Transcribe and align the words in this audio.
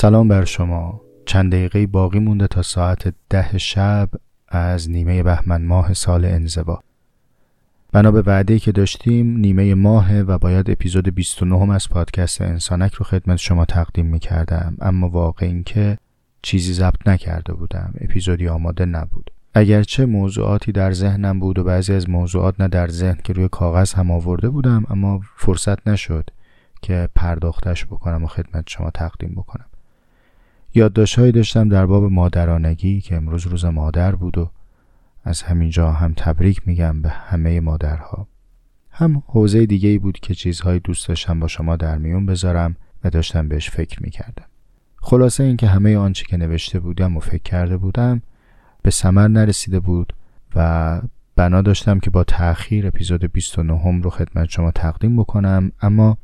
سلام 0.00 0.28
بر 0.28 0.44
شما. 0.44 1.00
چند 1.26 1.52
دقیقه 1.52 1.86
باقی 1.86 2.18
مونده 2.18 2.46
تا 2.46 2.62
ساعت 2.62 3.14
ده 3.30 3.58
شب 3.58 4.10
از 4.48 4.90
نیمه 4.90 5.22
بهمن 5.22 5.64
ماه 5.64 5.94
سال 5.94 6.24
انزوا. 6.24 6.82
بنا 7.92 8.10
به 8.10 8.22
وعده 8.22 8.58
که 8.58 8.72
داشتیم 8.72 9.36
نیمه 9.36 9.74
ماه 9.74 10.20
و 10.20 10.38
باید 10.38 10.70
اپیزود 10.70 11.14
29 11.14 11.72
از 11.72 11.88
پادکست 11.88 12.42
انسانک 12.42 12.94
رو 12.94 13.04
خدمت 13.04 13.36
شما 13.36 13.64
تقدیم 13.64 14.06
می 14.06 14.18
کردم 14.18 14.76
اما 14.80 15.08
واقع 15.08 15.46
این 15.46 15.64
که 15.64 15.98
چیزی 16.42 16.72
ضبط 16.72 17.08
نکرده 17.08 17.52
بودم. 17.52 17.94
اپیزودی 18.00 18.48
آماده 18.48 18.84
نبود. 18.84 19.30
اگرچه 19.54 20.06
موضوعاتی 20.06 20.72
در 20.72 20.92
ذهنم 20.92 21.40
بود 21.40 21.58
و 21.58 21.64
بعضی 21.64 21.92
از 21.92 22.10
موضوعات 22.10 22.60
نه 22.60 22.68
در 22.68 22.88
ذهن 22.88 23.18
که 23.24 23.32
روی 23.32 23.48
کاغذ 23.48 23.94
هم 23.94 24.10
آورده 24.10 24.48
بودم 24.48 24.84
اما 24.90 25.20
فرصت 25.36 25.88
نشد 25.88 26.30
که 26.82 27.08
پرداختش 27.14 27.86
بکنم 27.86 28.24
و 28.24 28.26
خدمت 28.26 28.64
شما 28.68 28.90
تقدیم 28.90 29.30
بکنم. 29.30 29.67
یادداشتهایی 30.74 31.32
داشتم 31.32 31.68
در 31.68 31.86
باب 31.86 32.04
مادرانگی 32.04 33.00
که 33.00 33.16
امروز 33.16 33.46
روز 33.46 33.64
مادر 33.64 34.14
بود 34.14 34.38
و 34.38 34.50
از 35.24 35.42
همینجا 35.42 35.92
هم 35.92 36.12
تبریک 36.16 36.68
میگم 36.68 37.02
به 37.02 37.08
همه 37.08 37.60
مادرها. 37.60 38.28
هم 38.90 39.22
حوزه 39.26 39.66
دیگه 39.66 39.88
ای 39.88 39.98
بود 39.98 40.20
که 40.20 40.34
چیزهایی 40.34 40.80
دوست 40.80 41.08
داشتم 41.08 41.40
با 41.40 41.46
شما 41.46 41.76
در 41.76 41.98
میون 41.98 42.26
بذارم 42.26 42.76
و 43.04 43.10
داشتم 43.10 43.48
بهش 43.48 43.70
فکر 43.70 44.02
می‌کردم. 44.02 44.44
خلاصه 44.96 45.44
اینکه 45.44 45.66
همه 45.66 45.96
آنچه 45.96 46.24
که 46.24 46.36
نوشته 46.36 46.80
بودم 46.80 47.16
و 47.16 47.20
فکر 47.20 47.42
کرده 47.42 47.76
بودم 47.76 48.22
به 48.82 48.90
ثمر 48.90 49.28
نرسیده 49.28 49.80
بود 49.80 50.12
و 50.54 51.00
بنا 51.36 51.62
داشتم 51.62 51.98
که 51.98 52.10
با 52.10 52.24
تأخیر 52.24 52.86
اپیزود 52.86 53.32
29 53.32 54.00
رو 54.02 54.10
خدمت 54.10 54.48
شما 54.48 54.70
تقدیم 54.70 55.16
بکنم 55.16 55.72
اما 55.82 56.18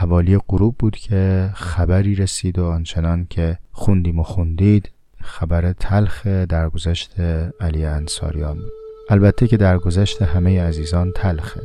حوالی 0.00 0.38
غروب 0.48 0.76
بود 0.78 0.96
که 0.96 1.50
خبری 1.54 2.14
رسید 2.14 2.58
و 2.58 2.64
آنچنان 2.64 3.26
که 3.30 3.58
خوندیم 3.72 4.18
و 4.18 4.22
خوندید 4.22 4.90
خبر 5.20 5.72
تلخ 5.72 6.26
درگذشت 6.26 7.20
علی 7.60 7.84
انصاریان 7.84 8.54
بود. 8.54 8.72
البته 9.10 9.48
که 9.48 9.56
درگذشت 9.56 10.22
همه 10.22 10.62
عزیزان 10.62 11.12
تلخه. 11.16 11.60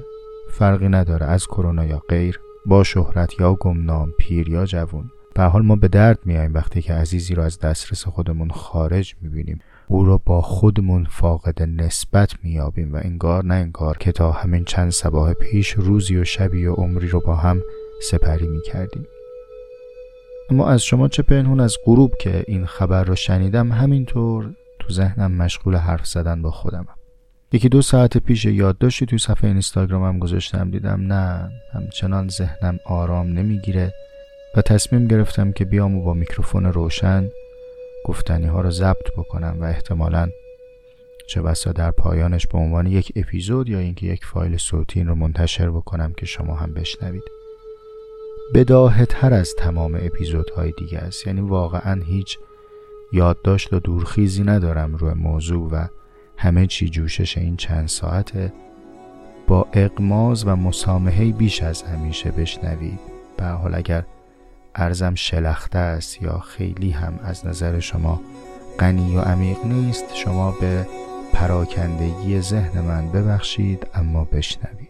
فرقی 0.51 0.89
نداره 0.89 1.25
از 1.25 1.47
کرونا 1.47 1.85
یا 1.85 2.01
غیر 2.09 2.39
با 2.65 2.83
شهرت 2.83 3.39
یا 3.39 3.53
گمنام 3.53 4.11
پیر 4.19 4.49
یا 4.49 4.65
جوون. 4.65 5.11
به 5.35 5.43
حال 5.43 5.61
ما 5.61 5.75
به 5.75 5.87
درد 5.87 6.19
میاییم 6.25 6.53
وقتی 6.53 6.81
که 6.81 6.93
عزیزی 6.93 7.35
رو 7.35 7.43
از 7.43 7.59
دسترس 7.59 8.07
خودمون 8.07 8.49
خارج 8.49 9.15
می‌بینیم. 9.21 9.59
او 9.87 10.05
را 10.05 10.21
با 10.25 10.41
خودمون 10.41 11.07
فاقد 11.09 11.63
نسبت 11.63 12.33
میابیم 12.43 12.93
و 12.93 12.99
انگار 13.03 13.45
نه 13.45 13.55
انگار 13.55 13.97
که 13.97 14.11
تا 14.11 14.31
همین 14.31 14.63
چند 14.63 14.89
سباه 14.89 15.33
پیش 15.33 15.71
روزی 15.71 16.17
و 16.17 16.23
شبی 16.23 16.65
و 16.65 16.73
عمری 16.73 17.07
رو 17.07 17.19
با 17.19 17.35
هم 17.35 17.61
سپری 18.01 18.47
می 18.47 18.61
کردیم. 18.61 19.07
اما 20.49 20.69
از 20.69 20.83
شما 20.83 21.07
چه 21.07 21.23
پنهون 21.23 21.59
از 21.59 21.77
غروب 21.85 22.17
که 22.17 22.43
این 22.47 22.65
خبر 22.65 23.03
رو 23.03 23.15
شنیدم 23.15 23.71
همینطور 23.71 24.49
تو 24.79 24.93
ذهنم 24.93 25.31
مشغول 25.31 25.75
حرف 25.75 26.07
زدن 26.07 26.41
با 26.41 26.51
خودمم 26.51 26.95
یکی 27.51 27.69
دو 27.69 27.81
ساعت 27.81 28.17
پیش 28.17 28.45
یادداشتی 28.45 29.05
تو 29.05 29.17
صفحه 29.17 29.49
اینستاگرامم 29.49 30.19
گذاشتم 30.19 30.71
دیدم 30.71 31.01
نه 31.01 31.51
همچنان 31.73 32.29
ذهنم 32.29 32.79
آرام 32.85 33.27
نمی‌گیره 33.27 33.93
و 34.57 34.61
تصمیم 34.61 35.07
گرفتم 35.07 35.51
که 35.51 35.65
بیام 35.65 35.95
و 35.97 36.03
با 36.03 36.13
میکروفون 36.13 36.65
روشن 36.65 37.29
گفتنی 38.05 38.45
ها 38.45 38.61
رو 38.61 38.71
ضبط 38.71 39.11
بکنم 39.17 39.57
و 39.59 39.63
احتمالا 39.63 40.29
چه 41.27 41.41
بسا 41.41 41.71
در 41.71 41.91
پایانش 41.91 42.47
به 42.47 42.57
عنوان 42.57 42.87
یک 42.87 43.11
اپیزود 43.15 43.69
یا 43.69 43.79
اینکه 43.79 44.05
یک 44.05 44.25
فایل 44.25 44.57
صوتی 44.57 44.99
این 44.99 45.07
رو 45.07 45.15
منتشر 45.15 45.69
بکنم 45.69 46.13
که 46.13 46.25
شما 46.25 46.55
هم 46.55 46.73
بشنوید 46.73 47.23
بداهه 48.53 49.05
تر 49.05 49.33
از 49.33 49.55
تمام 49.57 49.95
اپیزودهای 50.01 50.73
دیگه 50.77 50.97
است. 50.97 51.27
یعنی 51.27 51.41
واقعا 51.41 52.01
هیچ 52.01 52.37
یادداشت 53.11 53.73
و 53.73 53.79
دورخیزی 53.79 54.43
ندارم 54.43 54.95
روی 54.95 55.13
موضوع 55.13 55.69
و 55.71 55.87
همه 56.37 56.67
چی 56.67 56.89
جوشش 56.89 57.37
این 57.37 57.57
چند 57.57 57.87
ساعته. 57.87 58.53
با 59.47 59.67
اقماز 59.73 60.47
و 60.47 60.55
مسامحه 60.55 61.31
بیش 61.31 61.63
از 61.63 61.83
همیشه 61.83 62.31
بشنوید. 62.31 62.99
به 63.37 63.45
حال 63.45 63.75
اگر 63.75 64.05
ارزم 64.75 65.15
شلخته 65.15 65.77
است 65.79 66.21
یا 66.21 66.39
خیلی 66.39 66.89
هم 66.89 67.19
از 67.23 67.47
نظر 67.47 67.79
شما 67.79 68.21
غنی 68.79 69.17
و 69.17 69.21
عمیق 69.21 69.57
نیست 69.65 70.15
شما 70.15 70.51
به 70.51 70.87
پراکندگی 71.33 72.41
ذهن 72.41 72.81
من 72.81 73.11
ببخشید 73.11 73.87
اما 73.93 74.25
بشنوید. 74.25 74.84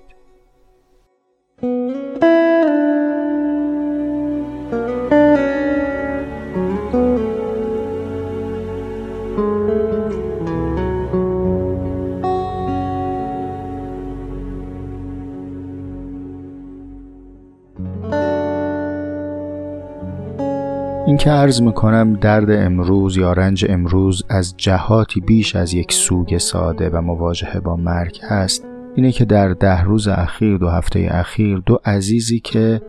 که 21.26 21.32
عرض 21.32 21.62
می‌کنم 21.62 22.14
درد 22.14 22.52
امروز 22.52 23.18
یا 23.18 23.34
رنج 23.34 23.66
امروز 23.70 24.24
از 24.30 24.54
جهاتی 24.58 25.22
بیش 25.22 25.56
از 25.56 25.74
یک 25.74 25.92
سوگ 25.92 26.38
ساده 26.38 26.90
و 26.90 27.02
مواجهه 27.02 27.60
با 27.60 27.76
مرگ 27.76 28.20
هست. 28.24 28.66
اینه 28.96 29.12
که 29.12 29.26
در 29.26 29.50
ده 29.50 29.84
روز 29.84 30.08
اخیر 30.08 30.58
دو 30.58 30.70
هفته 30.70 31.08
اخیر 31.12 31.58
دو 31.66 31.80
عزیزی 31.86 32.40
که 32.40 32.82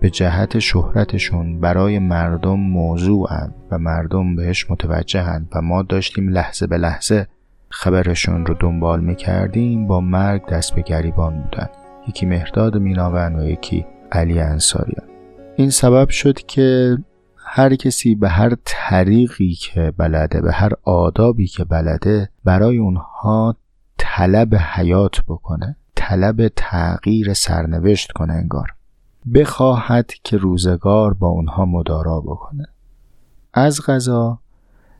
به 0.00 0.10
جهت 0.10 0.58
شهرتشون 0.58 1.60
برای 1.60 1.98
مردم 1.98 2.60
موضوعن 2.60 3.54
و 3.70 3.78
مردم 3.78 4.36
بهش 4.36 4.70
متوجهن 4.70 5.46
و 5.54 5.62
ما 5.62 5.82
داشتیم 5.82 6.28
لحظه 6.28 6.66
به 6.66 6.78
لحظه 6.78 7.26
خبرشون 7.68 8.46
رو 8.46 8.54
دنبال 8.60 9.00
می‌کردیم 9.00 9.86
با 9.86 10.00
مرگ 10.00 10.46
دست 10.46 10.74
به 10.74 10.82
گریبان 10.82 11.42
بودن. 11.42 11.68
یکی 12.08 12.26
مهداد 12.26 12.76
میناون 12.76 13.36
و 13.36 13.44
یکی 13.44 13.86
علی 14.12 14.40
انصاریان. 14.40 15.06
این 15.56 15.70
سبب 15.70 16.08
شد 16.08 16.38
که 16.38 16.98
هر 17.48 17.74
کسی 17.74 18.14
به 18.14 18.28
هر 18.28 18.56
طریقی 18.64 19.52
که 19.52 19.92
بلده 19.96 20.40
به 20.40 20.52
هر 20.52 20.72
آدابی 20.82 21.46
که 21.46 21.64
بلده 21.64 22.28
برای 22.44 22.78
اونها 22.78 23.56
طلب 23.98 24.54
حیات 24.54 25.20
بکنه 25.28 25.76
طلب 25.94 26.48
تغییر 26.48 27.34
سرنوشت 27.34 28.12
کنه 28.12 28.32
انگار. 28.32 28.74
بخواهد 29.34 30.10
که 30.24 30.36
روزگار 30.36 31.14
با 31.14 31.28
اونها 31.28 31.64
مدارا 31.64 32.20
بکنه. 32.20 32.66
از 33.54 33.80
غذا 33.86 34.38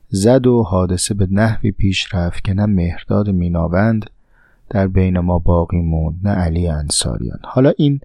زد 0.08 0.46
و 0.46 0.62
حادثه 0.62 1.14
به 1.14 1.28
نحوی 1.30 1.70
پیش 1.70 2.14
رفت 2.14 2.44
که 2.44 2.54
نه 2.54 2.66
مهرداد 2.66 3.30
میناوند 3.30 4.10
در 4.70 4.86
بین 4.86 5.18
ما 5.18 5.38
باقی 5.38 5.80
موند 5.80 6.20
نه 6.22 6.30
علی 6.30 6.68
انصاریان. 6.68 7.38
حالا 7.44 7.72
این 7.76 8.00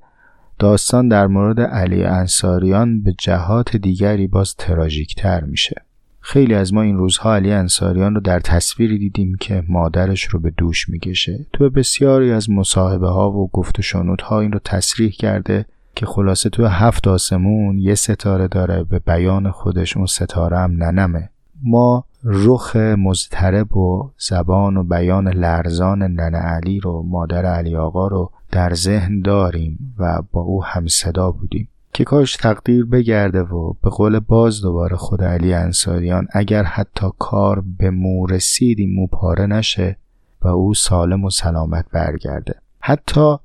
داستان 0.62 1.08
در 1.08 1.28
مورد 1.28 1.60
علی 1.60 2.04
انصاریان 2.04 3.02
به 3.02 3.14
جهات 3.18 3.78
دیگری 3.78 4.28
باز 4.28 4.56
تراژیکتر 4.56 5.44
میشه. 5.44 5.76
خیلی 6.20 6.54
از 6.54 6.74
ما 6.74 6.82
این 6.82 6.98
روزها 6.98 7.36
علی 7.36 7.52
انصاریان 7.52 8.16
رو 8.16 8.22
در 8.22 8.40
تصویری 8.40 8.98
دیدیم 8.98 9.36
که 9.36 9.64
مادرش 9.70 10.24
رو 10.24 10.40
به 10.40 10.50
دوش 10.58 10.90
می‌کشه. 10.90 11.46
تو 11.54 11.70
بسیاری 11.70 12.32
از 12.32 12.50
مصاحبه 12.50 13.08
ها 13.08 13.32
و 13.32 13.50
گفت 13.54 13.80
ها 14.22 14.40
این 14.40 14.52
رو 14.52 14.60
تصریح 14.66 15.12
کرده 15.12 15.66
که 15.96 16.06
خلاصه 16.06 16.50
تو 16.50 16.66
هفت 16.66 17.08
آسمون 17.08 17.78
یه 17.78 17.96
ستاره 17.96 18.48
داره 18.48 18.84
به 18.84 19.00
بیان 19.00 19.52
خودش 19.52 19.98
اون 19.98 20.06
ستاره 20.06 20.58
هم 20.58 20.84
ننمه. 20.84 21.30
ما 21.64 22.06
رخ 22.24 22.76
مضطرب 22.76 23.78
و 23.78 24.12
زبان 24.18 24.78
و 24.78 24.84
بیان 24.84 25.28
لرزان 25.28 26.04
ننه 26.04 26.38
علی 26.38 26.80
رو 26.80 27.04
مادر 27.04 27.46
علی 27.46 27.76
آقا 27.76 28.08
رو 28.08 28.32
در 28.52 28.74
ذهن 28.74 29.22
داریم 29.22 29.96
و 29.98 30.22
با 30.32 30.42
او 30.42 30.64
هم 30.64 30.88
صدا 30.88 31.32
بودیم 31.32 31.68
که 31.94 32.04
کاش 32.04 32.36
تقدیر 32.36 32.86
بگرده 32.86 33.42
و 33.42 33.74
به 33.84 33.90
قول 33.90 34.20
باز 34.20 34.62
دوباره 34.62 34.96
خود 34.96 35.24
علی 35.24 35.54
انصاریان 35.54 36.28
اگر 36.32 36.64
حتی 36.64 37.08
کار 37.20 37.64
به 37.78 37.90
مو 37.90 38.28
رسید 38.28 38.80
این 38.80 38.96
مو 38.96 39.08
پاره 39.08 39.46
نشه 39.46 39.98
و 40.42 40.48
او 40.48 40.74
سالم 40.74 41.26
و 41.26 41.30
سلامت 41.30 41.86
برگرده. 41.94 42.56
حتی 42.80 43.36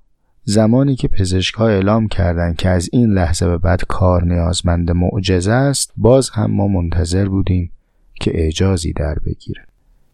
زمانی 0.45 0.97
که 0.97 1.09
پزشکها 1.09 1.69
اعلام 1.69 2.09
کردند 2.09 2.57
که 2.57 2.69
از 2.69 2.89
این 2.93 3.11
لحظه 3.11 3.47
به 3.47 3.59
بعد 3.59 3.85
کار 3.89 4.25
نیازمند 4.25 4.91
معجزه 4.91 5.53
است 5.53 5.93
باز 5.97 6.31
هم 6.31 6.51
ما 6.51 6.69
منتظر 6.69 7.29
بودیم 7.29 7.73
که 8.21 8.31
اعجازی 8.35 8.93
در 8.93 9.19
بگیره. 9.27 9.63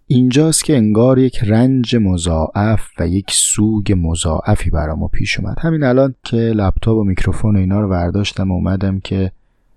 اینجاست 0.06 0.64
که 0.64 0.76
انگار 0.76 1.18
یک 1.18 1.38
رنج 1.38 1.96
مضاعف 1.96 2.82
و 2.98 3.08
یک 3.08 3.30
سوگ 3.30 3.94
مضاعفی 3.98 4.70
برام 4.70 5.08
پیش 5.08 5.40
اومد. 5.40 5.56
همین 5.60 5.82
الان 5.82 6.14
که 6.24 6.36
لپتاپ 6.36 6.98
و 6.98 7.04
میکروفون 7.04 7.56
و 7.56 7.58
اینا 7.58 7.80
رو 7.80 7.88
برداشتم 7.88 8.50
و 8.50 8.54
اومدم 8.54 9.00
که 9.00 9.32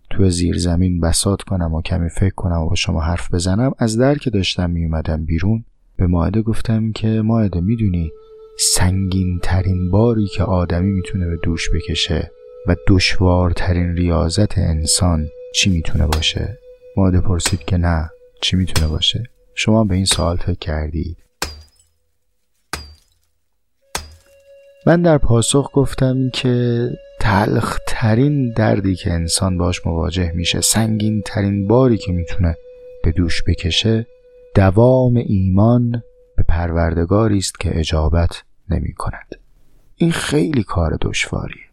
تو 0.09 0.29
زیر 0.29 0.57
زمین 0.57 0.99
بسات 0.99 1.41
کنم 1.41 1.73
و 1.73 1.81
کمی 1.81 2.09
فکر 2.09 2.33
کنم 2.35 2.61
و 2.61 2.69
با 2.69 2.75
شما 2.75 3.01
حرف 3.01 3.33
بزنم 3.33 3.71
از 3.77 3.97
در 3.97 4.15
که 4.15 4.29
داشتم 4.29 4.69
می 4.69 4.85
اومدم 4.85 5.25
بیرون 5.25 5.65
به 5.97 6.07
ماعده 6.07 6.41
گفتم 6.41 6.91
که 6.91 7.07
ماعده 7.07 7.59
می‌دونی 7.61 8.11
سنگین 8.59 9.39
ترین 9.43 9.91
باری 9.91 10.27
که 10.27 10.43
آدمی 10.43 10.91
می‌تونه 10.91 11.25
به 11.27 11.37
دوش 11.43 11.69
بکشه 11.73 12.31
و 12.67 12.75
دشوارترین 12.87 13.95
ریاضت 13.95 14.57
انسان 14.57 15.27
چی 15.55 15.69
می‌تونه 15.69 16.07
باشه؟ 16.07 16.57
ماده 16.97 17.21
پرسید 17.21 17.59
که 17.59 17.77
نه. 17.77 18.09
چی 18.41 18.55
می‌تونه 18.55 18.87
باشه؟ 18.87 19.23
شما 19.55 19.83
به 19.83 19.95
این 19.95 20.05
سوال 20.05 20.37
فکر 20.37 20.59
کردید. 20.59 21.17
من 24.87 25.01
در 25.01 25.17
پاسخ 25.17 25.69
گفتم 25.73 26.29
که 26.29 26.89
تلخ 27.19 27.79
ترین 27.87 28.53
دردی 28.53 28.95
که 28.95 29.11
انسان 29.11 29.57
باش 29.57 29.85
مواجه 29.85 30.31
میشه 30.31 30.61
سنگین 30.61 31.21
ترین 31.25 31.67
باری 31.67 31.97
که 31.97 32.11
می‌تونه 32.11 32.55
به 33.03 33.11
دوش 33.11 33.43
بکشه 33.47 34.07
دوام 34.55 35.15
ایمان 35.15 36.03
به 36.37 36.43
پروردگاری 36.43 37.37
است 37.37 37.59
که 37.59 37.79
اجابت 37.79 38.43
نمی 38.69 38.93
کند. 38.93 39.35
این 39.95 40.11
خیلی 40.11 40.63
کار 40.63 40.97
دشواریه. 41.01 41.65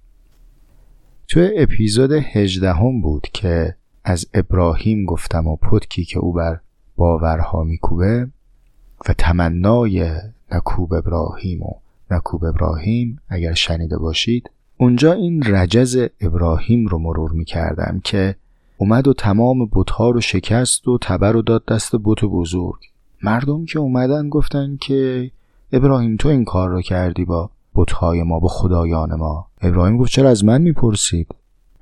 تو 1.29 1.49
اپیزود 1.57 2.13
هجدهم 2.13 3.01
بود 3.01 3.27
که 3.33 3.77
از 4.05 4.27
ابراهیم 4.35 5.05
گفتم 5.05 5.47
و 5.47 5.57
پتکی 5.57 6.05
که 6.05 6.19
او 6.19 6.33
بر 6.33 6.61
باورها 6.97 7.65
میکوبه 7.65 8.29
و 9.09 9.13
تمنای 9.13 10.11
نکوب 10.53 10.95
ابراهیم 10.95 11.63
و 11.63 11.73
نکوب 12.11 12.45
ابراهیم 12.45 13.21
اگر 13.29 13.55
شنیده 13.55 13.99
باشید. 13.99 14.51
اونجا 14.77 15.13
این 15.13 15.43
رجز 15.43 16.09
ابراهیم 16.21 16.87
رو 16.87 16.99
مرور 16.99 17.33
می‌کردم 17.33 18.01
که 18.05 18.37
اومد 18.77 19.09
و 19.09 19.15
تمام 19.15 19.69
بتها 19.73 20.11
رو 20.11 20.21
شکست 20.21 20.89
و 20.89 20.99
تبر 20.99 21.33
رو 21.33 21.43
داد 21.43 21.65
دست 21.67 21.93
بت 22.05 22.25
بزرگ. 22.25 22.81
مردم 23.23 23.65
که 23.65 23.79
اومدن 23.79 24.29
گفتن 24.29 24.77
که 24.81 25.31
ابراهیم 25.73 26.17
تو 26.17 26.29
این 26.29 26.45
کار 26.45 26.71
رو 26.71 26.81
کردی 26.81 27.25
با 27.25 27.51
بتهای 27.75 28.23
ما 28.23 28.41
با 28.41 28.49
خدایان 28.49 29.15
ما. 29.15 29.47
ابراهیم 29.61 29.97
گفت 29.97 30.13
چرا 30.13 30.31
از 30.31 30.45
من 30.45 30.63
می‌پرسید؟ 30.63 31.29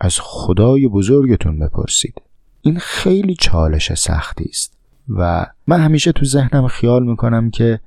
از 0.00 0.16
خدای 0.20 0.88
بزرگتون 0.88 1.58
بپرسید. 1.58 2.14
این 2.60 2.78
خیلی 2.78 3.34
چالش 3.34 3.94
سختی 3.94 4.44
است 4.44 4.78
و 5.08 5.46
من 5.66 5.80
همیشه 5.80 6.12
تو 6.12 6.24
ذهنم 6.24 6.68
خیال 6.68 7.06
می‌کنم 7.06 7.50
که 7.50 7.80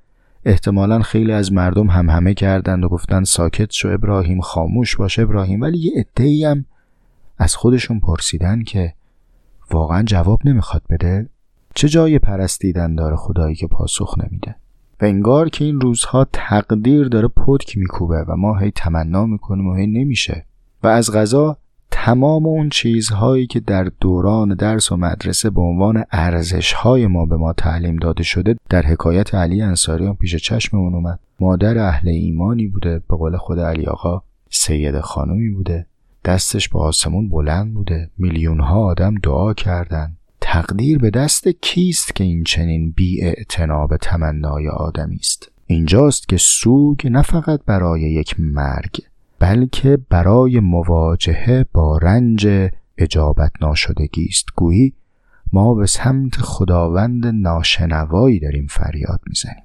احتمالا 0.45 1.01
خیلی 1.01 1.31
از 1.31 1.51
مردم 1.51 1.87
هم 1.87 2.09
همه 2.09 2.33
کردند 2.33 2.83
و 2.83 2.89
گفتن 2.89 3.23
ساکت 3.23 3.71
شو 3.71 3.87
ابراهیم 3.87 4.41
خاموش 4.41 4.95
باش 4.95 5.19
ابراهیم. 5.19 5.61
ولی 5.61 5.77
یه 5.77 5.91
عده‌ای 5.99 6.45
هم 6.45 6.65
از 7.37 7.55
خودشون 7.55 7.99
پرسیدن 7.99 8.63
که 8.63 8.93
واقعا 9.71 10.03
جواب 10.03 10.39
نمی‌خواد 10.45 10.83
بده. 10.89 11.29
چه 11.75 11.89
جای 11.89 12.19
پرستیدن 12.19 12.95
داره 12.95 13.15
خدایی 13.15 13.55
که 13.55 13.67
پاسخ 13.67 14.15
نمیده؟ 14.17 14.55
و 15.01 15.05
انگار 15.05 15.49
که 15.49 15.65
این 15.65 15.81
روزها 15.81 16.27
تقدیر 16.33 17.07
داره 17.07 17.27
پتک 17.27 17.77
میکوبه 17.77 18.23
و 18.27 18.35
ما 18.35 18.57
هی 18.57 18.71
تمنا 18.75 19.25
می‌کنیم 19.25 19.67
و 19.67 19.75
هی 19.75 19.87
نمیشه. 19.87 20.45
و 20.83 20.87
از 20.87 21.11
غذا 21.11 21.57
تمام 21.95 22.45
اون 22.45 22.69
چیزهایی 22.69 23.47
که 23.47 23.59
در 23.59 23.83
دوران 24.01 24.55
درس 24.55 24.91
و 24.91 24.97
مدرسه 24.97 25.49
به 25.49 25.61
عنوان 25.61 26.03
ارزشهای 26.11 27.07
ما 27.07 27.25
به 27.25 27.37
ما 27.37 27.53
تعلیم 27.53 27.95
داده 27.95 28.23
شده 28.23 28.55
در 28.69 28.81
حکایت 28.81 29.35
علی 29.35 29.61
انصاریان 29.61 30.15
پیش 30.15 30.35
چشممون 30.35 30.95
اومد. 30.95 31.19
مادر 31.39 31.77
اهل 31.77 32.09
ایمانی 32.09 32.67
بوده 32.67 33.01
به 33.09 33.15
قول 33.17 33.37
خود 33.37 33.59
علی 33.59 33.85
آقا 33.85 34.21
سید 34.49 34.99
خانومی 34.99 35.49
بوده. 35.49 35.85
دستش 36.25 36.69
به 36.69 36.79
آسمون 36.79 37.29
بلند 37.29 37.73
بوده. 37.73 38.09
میلیون 38.17 38.59
ها 38.59 38.85
آدم 38.85 39.15
دعا 39.15 39.53
کردند. 39.53 40.17
تقدیر 40.41 40.97
به 40.97 41.09
دست 41.09 41.47
کیست 41.47 42.15
که 42.15 42.23
این 42.23 42.43
چنین 42.43 42.91
بی 42.91 43.21
به 43.89 43.97
تمنای 44.01 44.67
آدمی 44.67 45.15
است؟ 45.15 45.51
اینجاست 45.65 46.27
که 46.27 46.37
سوگ 46.37 47.07
نه 47.07 47.21
فقط 47.21 47.59
برای 47.65 48.01
یک 48.01 48.35
مرگ 48.39 49.01
بلکه 49.43 49.97
برای 50.09 50.59
مواجهه 50.59 51.65
با 51.73 51.97
رنج 51.97 52.69
اجابت 52.97 53.51
ناشدگی 53.61 54.25
است. 54.29 54.45
گویی 54.55 54.93
ما 55.53 55.73
به 55.73 55.85
سمت 55.85 56.35
خداوند 56.35 57.27
ناشنوایی 57.27 58.39
داریم 58.39 58.67
فریاد 58.69 59.21
می‌زنیم. 59.27 59.63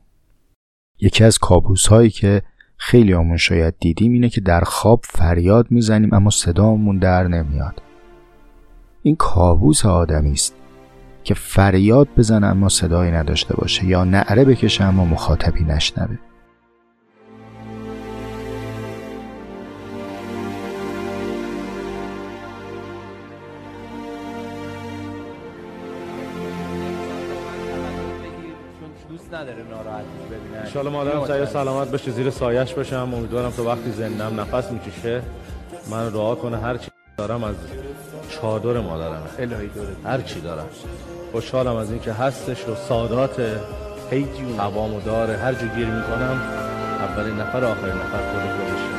یکی 1.00 1.25
از 1.25 1.38
کابوس 1.38 1.86
هایی 1.86 2.10
که 2.10 2.42
خیلی 2.76 3.12
همون 3.12 3.36
شاید 3.36 3.75
دیدیم 3.80 4.12
اینه 4.12 4.28
که 4.28 4.40
در 4.40 4.60
خواب 4.60 5.00
فریاد 5.04 5.66
می‌زنیم 5.70 6.14
اما 6.14 6.30
صدامون 6.30 6.98
در 6.98 7.28
نمیاد. 7.28 7.82
این 9.02 9.16
کابوس 9.16 9.86
آدمی 9.86 10.32
است 10.32 10.54
که 11.25 11.34
فریاد 11.34 12.08
بزنه 12.16 12.46
اما 12.46 12.69
صدایی 12.69 13.12
نداشته 13.12 13.56
باشه 13.56 13.84
یا 13.86 14.04
نعره 14.04 14.44
بکشه 14.44 14.84
اما 14.84 15.04
مخاطبی 15.04 15.64
نشنوه. 15.64 16.19
انشالله 30.78 30.98
مادرم 30.98 31.26
سعی 31.26 31.46
سلامت 31.46 31.90
بشه 31.90 32.10
زیر 32.10 32.30
سایش 32.30 32.75
باشم. 32.75 33.14
امیدوارم 33.14 33.50
تا 33.50 33.64
وقتی 33.64 33.92
زندم 33.92 34.40
نفس 34.40 34.70
می‌کشه. 34.70 35.22
من 35.90 36.08
دعا 36.08 36.34
کنه 36.34 36.58
هر 36.58 36.76
چی 36.76 36.90
دارم 37.18 37.44
از 37.44 37.54
چادر 38.30 38.80
مادرم. 38.80 39.23
الهی 39.38 39.66
دوره 39.66 39.97
هر 40.04 40.20
چی 40.20 40.40
دارم. 40.40 40.66
خوشحالم 41.32 41.76
از 41.76 41.90
اینکه 41.90 42.12
هستش 42.12 42.68
و 42.68 42.75
سادات 42.75 43.40
هیجی 44.11 44.44
و 44.58 44.62
و 44.62 45.00
داره. 45.00 45.37
هر 45.37 45.52
جو 45.52 45.66
گیر 45.66 45.87
می‌کنم 45.87 46.40
اولین 47.00 47.40
نفر 47.40 47.64
آخرین 47.64 47.94
نفر 47.94 48.32
خود 48.32 48.42
خودشه 48.42 48.98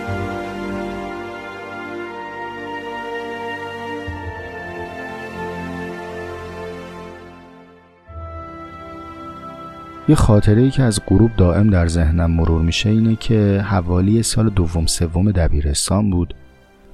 یه 10.09 10.15
خاطره 10.15 10.61
ای 10.61 10.69
که 10.69 10.83
از 10.83 10.99
غروب 11.07 11.35
دائم 11.37 11.69
در 11.69 11.87
ذهنم 11.87 12.31
مرور 12.31 12.61
میشه 12.61 12.89
اینه 12.89 13.15
که 13.15 13.61
حوالی 13.65 14.23
سال 14.23 14.49
دوم 14.49 14.85
سوم 14.85 15.31
دبیرستان 15.31 16.09
بود. 16.09 16.33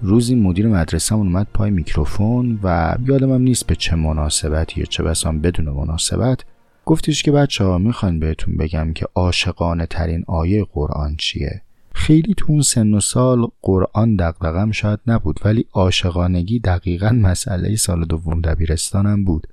روزی 0.02 0.36
مدیر 0.36 0.68
مدرسه 0.68 1.16
اومد 1.16 1.48
پای 1.54 1.72
میکروفون 1.72 2.60
و 2.64 2.98
یادم 3.08 3.34
هم 3.34 3.42
نیست 3.42 3.68
به 3.68 3.76
چه 3.76 3.96
مناسبتی 3.96 4.80
یا 4.80 4.86
چه 4.86 5.04
بسان 5.04 5.42
بدون 5.42 5.70
مناسبت 5.70 6.40
گفتش 6.86 7.24
که 7.24 7.32
بچه 7.32 7.64
ها 7.64 7.78
می‌خوان 7.78 8.20
بهتون 8.20 8.58
بگم 8.58 8.94
که 8.94 9.06
عاشقانه 9.16 9.86
ترین 9.86 10.24
آیه 10.28 10.66
قرآن 10.74 11.16
چیه. 11.18 11.62
خیلی 11.94 12.34
تو 12.38 12.46
اون 12.48 12.62
سن 12.62 12.94
و 12.94 13.00
سال 13.00 13.48
قرآن 13.62 14.16
دقدقم 14.16 14.72
شاید 14.72 15.00
نبود 15.08 15.40
ولی 15.46 15.66
عاشقانگی 15.74 16.60
دقیقا 16.60 17.10
مسئله 17.10 17.76
سال 17.76 18.06
دوم 18.06 18.42
دبیرستانم 18.42 19.24
بود. 19.26 19.48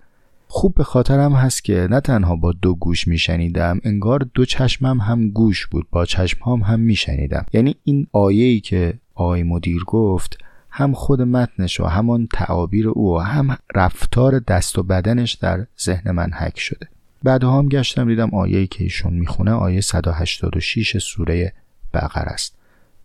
خوب 0.54 0.74
به 0.74 0.84
خاطرم 0.84 1.32
هست 1.32 1.64
که 1.64 1.88
نه 1.90 2.00
تنها 2.00 2.36
با 2.36 2.52
دو 2.52 2.74
گوش 2.74 3.08
میشنیدم 3.08 3.80
انگار 3.84 4.26
دو 4.34 4.44
چشمم 4.44 5.00
هم 5.00 5.28
گوش 5.28 5.66
بود 5.66 5.86
با 5.90 6.04
چشمهام 6.04 6.60
هم 6.60 6.80
میشنیدم. 6.80 7.46
یعنی 7.52 7.76
این 7.84 8.06
آیه‌ای 8.12 8.60
که 8.60 8.94
آقای 9.14 9.42
مدیر 9.42 9.84
گفت 9.84 10.38
هم 10.70 10.92
خود 10.92 11.22
متنش 11.22 11.80
و 11.80 11.84
همان 11.84 12.28
تعابیر 12.32 12.88
او 12.88 13.16
و 13.16 13.18
هم 13.18 13.56
رفتار 13.74 14.38
دست 14.38 14.78
و 14.78 14.82
بدنش 14.82 15.32
در 15.32 15.66
ذهن 15.80 16.10
من 16.10 16.30
حک 16.32 16.58
شده. 16.58 16.88
بعدها 17.22 17.58
هم 17.58 17.68
گشتم 17.68 18.08
دیدم 18.08 18.30
آیه‌ای 18.30 18.66
که 18.66 18.84
ایشون 18.84 19.12
می‌خونه 19.12 19.50
آیه 19.50 19.80
186 19.80 20.98
سوره 20.98 21.52
بقره 21.94 22.32
است. 22.32 22.54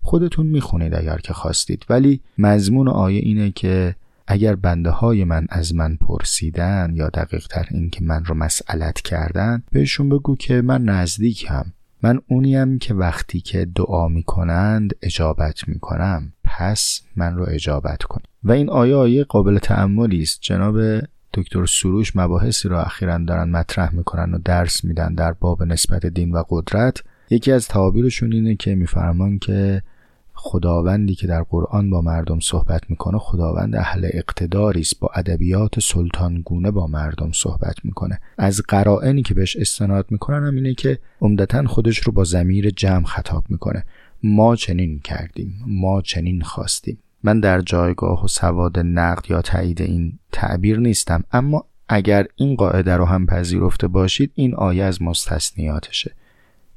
خودتون 0.01 0.47
می‌خونید 0.47 0.95
اگر 0.95 1.17
که 1.17 1.33
خواستید. 1.33 1.85
ولی 1.89 2.19
مضمون 2.37 2.87
آیه 2.87 3.19
اینه 3.19 3.51
که 3.51 3.95
اگر 4.27 4.55
بنده 4.55 4.89
های 4.89 5.23
من 5.23 5.45
از 5.49 5.75
من 5.75 5.95
پرسیدن 5.95 6.91
یا 6.93 7.09
دقیق 7.09 7.47
تر 7.47 7.67
این 7.71 7.89
که 7.89 8.03
من 8.03 8.25
رو 8.25 8.35
مسئلت 8.35 9.01
کردن 9.01 9.63
بهشون 9.71 10.09
بگو 10.09 10.35
که 10.35 10.61
من 10.61 10.83
نزدیکم. 10.83 11.65
من 12.03 12.19
اونیم 12.27 12.79
که 12.79 12.93
وقتی 12.93 13.39
که 13.39 13.65
دعا 13.65 14.07
می‌کنند 14.07 14.93
اجابت 15.01 15.67
می‌کنم. 15.67 16.33
پس 16.43 17.01
من 17.15 17.35
رو 17.35 17.45
اجابت 17.49 18.03
کن. 18.03 18.21
و 18.43 18.51
این 18.51 18.69
آیه 18.69 18.95
آیه 18.95 19.23
قابل 19.23 19.57
تعملی 19.57 20.21
است. 20.21 20.39
جناب 20.41 20.99
دکتر 21.33 21.65
سروش 21.65 22.15
مباحثی 22.15 22.69
را 22.69 22.83
اخیرا 22.83 23.17
دارن 23.17 23.49
مطرح 23.49 23.95
می‌کنن 23.95 24.33
و 24.33 24.37
درس 24.45 24.83
میدن 24.83 25.13
در 25.13 25.33
باب 25.33 25.63
نسبت 25.63 26.05
دین 26.05 26.31
و 26.31 26.43
قدرت. 26.49 27.03
یکی 27.29 27.51
از 27.51 27.67
تعابیرشون 27.67 28.33
اینه 28.33 28.55
که 28.55 28.75
میفرمان 28.75 29.39
که 29.39 29.81
خداوندی 30.37 31.15
که 31.15 31.27
در 31.27 31.43
قرآن 31.43 31.89
با 31.89 32.01
مردم 32.01 32.39
صحبت 32.39 32.81
می‌کنه 32.89 33.17
خداوند 33.17 33.75
اهل 33.75 34.09
اقتداری 34.13 34.81
است 34.81 34.99
با 34.99 35.09
ادبیات 35.15 35.79
سلطانگونه 35.79 36.71
با 36.71 36.87
مردم 36.87 37.31
صحبت 37.31 37.75
می‌کنه. 37.83 38.19
از 38.37 38.61
قرائنی 38.67 39.23
که 39.23 39.33
بهش 39.33 39.55
استناد 39.55 40.05
می‌کنن 40.09 40.47
هم 40.47 40.55
اینه 40.55 40.73
که 40.73 40.99
عمدتا 41.21 41.67
خودش 41.67 41.97
رو 41.97 42.13
با 42.13 42.23
زمیر 42.23 42.69
جمع 42.69 43.05
خطاب 43.05 43.43
می‌کنه. 43.49 43.83
ما 44.23 44.55
چنین 44.55 44.99
کردیم 44.99 45.63
ما 45.67 46.01
چنین 46.01 46.41
خواستیم. 46.41 46.97
من 47.23 47.39
در 47.39 47.61
جایگاه 47.61 48.25
و 48.25 48.27
سواد 48.27 48.79
نقد 48.79 49.31
یا 49.31 49.41
تایید 49.41 49.81
این 49.81 50.19
تعبیر 50.31 50.79
نیستم 50.79 51.23
اما 51.31 51.65
اگر 51.89 52.27
این 52.35 52.55
قاعده 52.55 52.95
رو 52.95 53.05
هم 53.05 53.25
پذیرفته 53.25 53.87
باشید 53.87 54.31
این 54.35 54.55
آیه 54.55 54.83
از 54.83 55.01
مستثنیاتشه. 55.01 56.15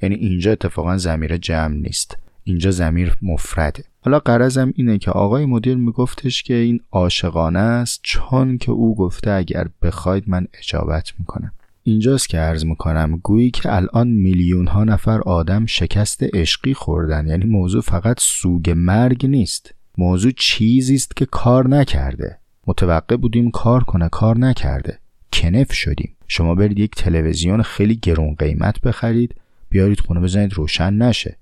یعنی 0.03 0.15
اینجا 0.15 0.53
اتفاقا 0.53 0.97
زمیر 0.97 1.37
جمع 1.37 1.75
نیست. 1.75 2.17
اینجا 2.45 2.71
زمیر 2.71 3.17
مفرده. 3.23 3.85
حالا 4.01 4.19
قرضم 4.19 4.73
اینه 4.77 4.99
که 4.99 5.11
آقای 5.11 5.47
مدیر 5.47 5.77
میگفتش 5.77 6.43
که 6.43 6.55
این 6.55 6.81
عاشقانه 6.93 7.59
است 7.59 8.01
چون 8.03 8.59
که 8.59 8.71
او 8.71 8.97
گفته 8.97 9.31
اگر 9.31 9.69
بخواید 9.83 10.25
من 10.27 10.47
اجابت 10.59 11.13
می‌کنم. 11.19 11.53
اینجاست 11.83 12.29
که 12.29 12.39
عرض 12.39 12.65
می‌کنم 12.65 13.21
گویی 13.23 13.51
که 13.51 13.75
الان 13.75 14.09
میلیون 14.09 14.67
ها 14.67 14.85
نفر 14.85 15.21
آدم 15.21 15.67
شکست 15.67 16.23
عشقی 16.35 16.75
خوردن. 16.75 17.27
یعنی 17.27 17.45
موضوع 17.45 17.83
فقط 17.83 18.17
سوگ 18.21 18.71
مرگ 18.77 19.27
نیست. 19.27 19.75
موضوع 19.99 20.33
چیزی 20.37 20.95
است 20.95 21.17
که 21.17 21.27
کار 21.27 21.69
نکرده. 21.69 22.39
متوقع 22.67 23.17
بودیم 23.17 23.51
کار 23.51 23.85
کنه 23.85 24.09
کار 24.09 24.39
نکرده. 24.39 24.99
کنف 25.33 25.73
شدیم. 25.73 26.17
شما 26.29 26.55
برید 26.55 26.79
یک 26.79 26.95
تلویزیون 26.95 27.63
خیلی 27.63 27.97
گرون 27.97 28.35
قیمت 28.35 28.81
بخرید 28.81 29.35
بیارید 29.71 30.01
خونه 30.01 30.21
بزنید 30.21 30.55
روشن 30.55 30.93
نشه. 30.93 31.37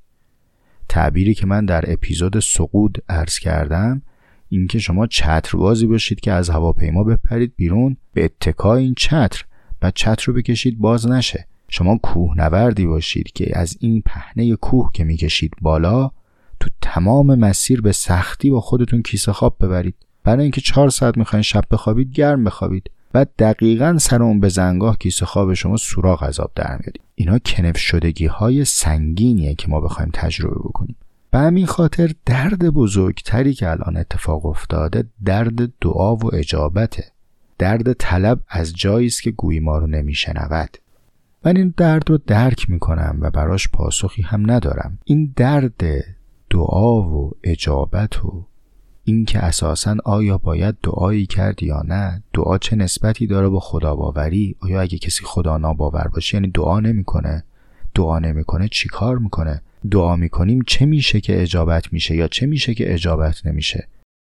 تعبیری 0.88 1.35
که 1.35 1.47
من 1.47 1.64
در 1.64 1.92
اپیزود 1.92 2.40
سقود 2.40 3.04
عرض 3.09 3.38
کردم 3.38 4.02
اینکه 4.49 4.78
شما 4.78 5.07
چتربازی 5.07 5.87
باشید 5.87 6.21
که 6.21 6.33
از 6.33 6.50
هواپیما 6.50 7.04
بپرید 7.04 7.52
بیرون 7.57 7.97
به 8.12 8.25
اتکای 8.25 8.83
این 8.83 8.95
چتر 8.95 9.45
و 9.83 9.90
چتر 9.90 10.25
رو 10.26 10.33
بکشید 10.33 10.78
باز 10.78 11.07
نشه. 11.07 11.47
شما 11.68 11.99
کوهنوردی 11.99 12.87
باشید 12.87 13.33
که 13.33 13.59
از 13.59 13.76
این 13.80 14.02
پهنه 14.07 14.57
کوه 14.57 14.90
که 14.95 15.04
می‌کشید 15.04 15.52
بالا 15.61 16.11
تو 16.61 16.71
تمام 16.80 17.35
مسیر 17.35 17.80
به 17.80 17.92
سختی 17.92 18.50
با 18.50 18.61
خودتون 18.61 19.02
کیسه 19.02 19.33
خواب 19.33 19.57
ببرید. 19.61 19.95
برای 20.25 20.42
اینکه 20.42 20.61
چهار 20.61 20.90
ساعت 20.90 21.18
می‌خواین 21.18 21.42
شب 21.42 21.64
بخوابید 21.71 22.12
گرم 22.12 22.45
بخوابید. 22.45 22.90
و 23.15 23.27
دقیقا 23.38 23.99
سر 23.99 24.23
اون 24.23 24.41
به 24.41 24.49
زنگاه 24.49 24.99
کیسه 24.99 25.27
خواب 25.27 25.55
شما 25.55 25.77
سوراخ 25.77 26.23
عذاب 26.23 26.50
در 26.55 26.71
میارید 26.71 27.00
اینا 27.15 27.38
کنف 27.38 27.79
شدگی 27.79 28.27
های 28.27 28.65
سنگینیه 28.65 29.55
که 29.55 29.69
ما 29.69 29.81
بخوایم 29.81 30.11
تجربه 30.15 30.59
بکنیم. 30.59 30.97
به 31.31 31.38
همین 31.38 31.67
خاطر 31.67 32.12
درد 32.27 32.71
بزرگتری 32.71 33.55
که 33.55 33.71
الان 33.71 33.97
اتفاق 33.97 34.47
افتاده 34.47 35.05
درد 35.25 35.79
دعا 35.81 36.17
و 36.17 36.35
اجابته. 36.35 37.05
درد 37.59 37.93
طلب 37.93 38.41
از 38.49 38.75
جایی 38.77 39.07
است 39.07 39.23
که 39.23 39.31
گویی 39.31 39.61
ما 39.61 39.79
رو 39.79 39.87
نمیشنود. 39.87 40.77
من 41.45 41.57
این 41.57 41.75
درد 41.77 42.11
رو 42.11 42.19
درک 42.19 42.71
می‌کنم 42.71 43.19
و 43.21 43.31
براش 43.31 43.69
پاسخی 43.69 44.23
هم 44.23 44.50
ندارم. 44.50 44.99
این 45.05 45.33
درد 45.37 45.83
دعا 46.50 47.03
و 47.03 47.33
اجابت 47.45 48.25
و 48.25 48.47
اینکه 49.09 49.38
اساسا 49.38 49.97
آیا 50.05 50.38
باید 50.38 50.77
دعایی 50.83 51.27
کرد 51.27 51.62
یا 51.62 51.83
نه 51.88 52.23
دعا 52.35 52.59
چه 52.59 52.77
نسبتی 52.77 53.27
داره 53.27 53.49
با 53.49 53.61
خدا 53.61 53.95
باوری 53.95 54.57
آیا 54.61 54.81
اگه 54.81 54.99
کسی 54.99 55.25
خدا 55.25 55.59
ناباور 55.59 56.09
باشه 56.09 56.37
یعنی 56.37 56.50
دعا 56.50 56.81
نمی‌کنه؟ 56.81 57.45
دعا 57.95 58.19
نمی‌کنه 58.19 58.69
چیکار 58.69 59.19
می‌کنه؟ 59.19 59.62
دعا 59.91 60.17
می‌کنیم 60.17 60.62
چه 60.67 60.87
میشه 60.87 61.21
که 61.21 61.43
اجابت 61.43 61.93
میشه 61.93 62.17
یا 62.17 62.29
چه 62.29 62.47
میشه 62.47 62.75
که 62.75 62.95
اجابت 62.95 63.47
نمیشه؟ 63.47 63.88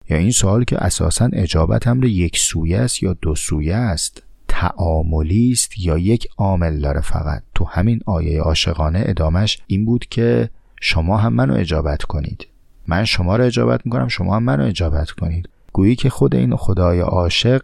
یا 0.09 0.17
این 0.17 0.31
سوال 0.31 0.63
که 0.63 0.83
اساسا 0.83 1.29
اجابت 1.33 1.87
امر 1.87 2.05
یک 2.05 2.37
سویه 2.37 2.77
است 2.77 3.03
یا 3.03 3.13
دو 3.21 3.35
سویه 3.35 3.75
است؟ 3.75 4.23
تعاملی 4.47 5.51
است 5.51 5.79
یا 5.79 5.97
یک 5.97 6.27
عامل 6.37 6.79
داره 6.79 7.01
فقط؟ 7.01 7.43
تو 7.55 7.65
همین 7.65 7.99
آیه 8.05 8.41
عاشقانه 8.41 9.03
ادامش 9.05 9.59
این 9.67 9.85
بود 9.85 10.05
که 10.05 10.49
شما 10.81 11.17
هم 11.17 11.33
منو 11.33 11.53
اجابت 11.53 12.03
کنید. 12.03 12.47
من 12.89 13.05
شما 13.05 13.35
رو 13.35 13.43
اجابت 13.43 13.85
می‌کنم 13.85 14.07
شما 14.07 14.35
هم 14.35 14.43
منو 14.43 14.65
اجابت 14.65 15.11
کنید. 15.11 15.49
گویی 15.73 15.95
که 15.95 16.09
خود 16.09 16.35
این 16.35 16.55
خدای 16.55 16.99
عاشق 16.99 17.61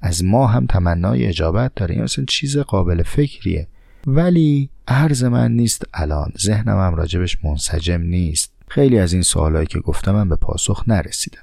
از 0.00 0.24
ما 0.24 0.46
هم 0.46 0.66
تمنای 0.66 1.26
اجابت 1.26 1.72
داره. 1.76 1.94
این 1.94 2.04
اصلا 2.04 2.24
چیز 2.24 2.58
قابل 2.58 3.02
فکریه. 3.02 3.68
ولی 4.06 4.70
عرض 4.88 5.24
من 5.24 5.52
نیست 5.52 5.84
الان. 5.94 6.32
ذهنم 6.38 6.78
هم 6.78 6.94
راجبش 6.94 7.44
منسجم 7.44 8.00
نیست. 8.00 8.52
خیلی 8.68 8.98
از 8.98 9.12
این 9.12 9.22
سوالایی 9.22 9.66
که 9.66 9.78
گفتم 9.78 10.12
من 10.12 10.28
به 10.28 10.36
پاسخ 10.36 10.84
نرسیدم. 10.86 11.42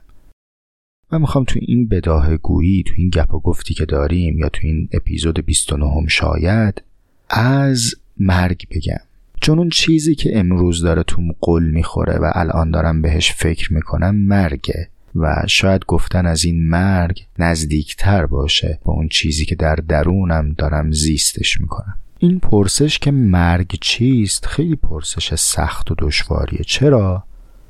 من 1.12 1.22
می‌خوام 1.22 1.44
تو 1.44 1.60
این 1.62 1.88
بداه 1.88 2.38
گویی 2.38 2.84
تو 2.84 2.94
این 2.98 3.10
گپ 3.10 3.34
و 3.34 3.40
گفتی 3.40 3.74
که 3.74 3.86
داریم 3.86 4.38
یا 4.40 4.50
تو 4.50 4.60
این 4.63 4.90
اپیزود 4.92 5.46
29 5.46 6.08
شاید 6.08 6.82
از 7.30 7.96
مرگ 8.18 8.68
بگم. 8.72 9.12
چون 9.44 9.60
اون 9.60 9.70
چیزی 9.70 10.16
که 10.16 10.40
امروز 10.40 10.82
داره 10.82 11.04
تو 11.04 11.22
قل 11.42 11.64
می‌خوره 11.64 12.18
و 12.18 12.32
الان 12.36 12.72
دارم 12.72 13.02
بهش 13.02 13.32
فکر 13.32 13.74
می‌کنم 13.74 14.16
مرگه 14.16 14.90
و 15.16 15.44
شاید 15.48 15.86
گفتن 15.88 16.26
از 16.26 16.46
این 16.46 16.70
مرگ 16.70 17.26
نزدیکتر 17.40 18.26
باشه 18.26 18.80
با 18.84 18.94
اون 18.94 19.08
چیزی 19.08 19.46
که 19.46 19.56
در 19.56 19.76
درونم 19.76 20.54
دارم 20.58 20.92
زیستش 20.92 21.62
می‌کنم. 21.62 21.96
این 22.20 22.40
پرسش 22.40 23.00
که 23.00 23.12
مرگ 23.12 23.78
چیست 23.82 24.46
خیلی 24.46 24.76
پرسش 24.76 25.36
سخت 25.36 25.92
و 25.92 25.96
دشواریه. 25.98 26.62
چرا؟ 26.66 27.24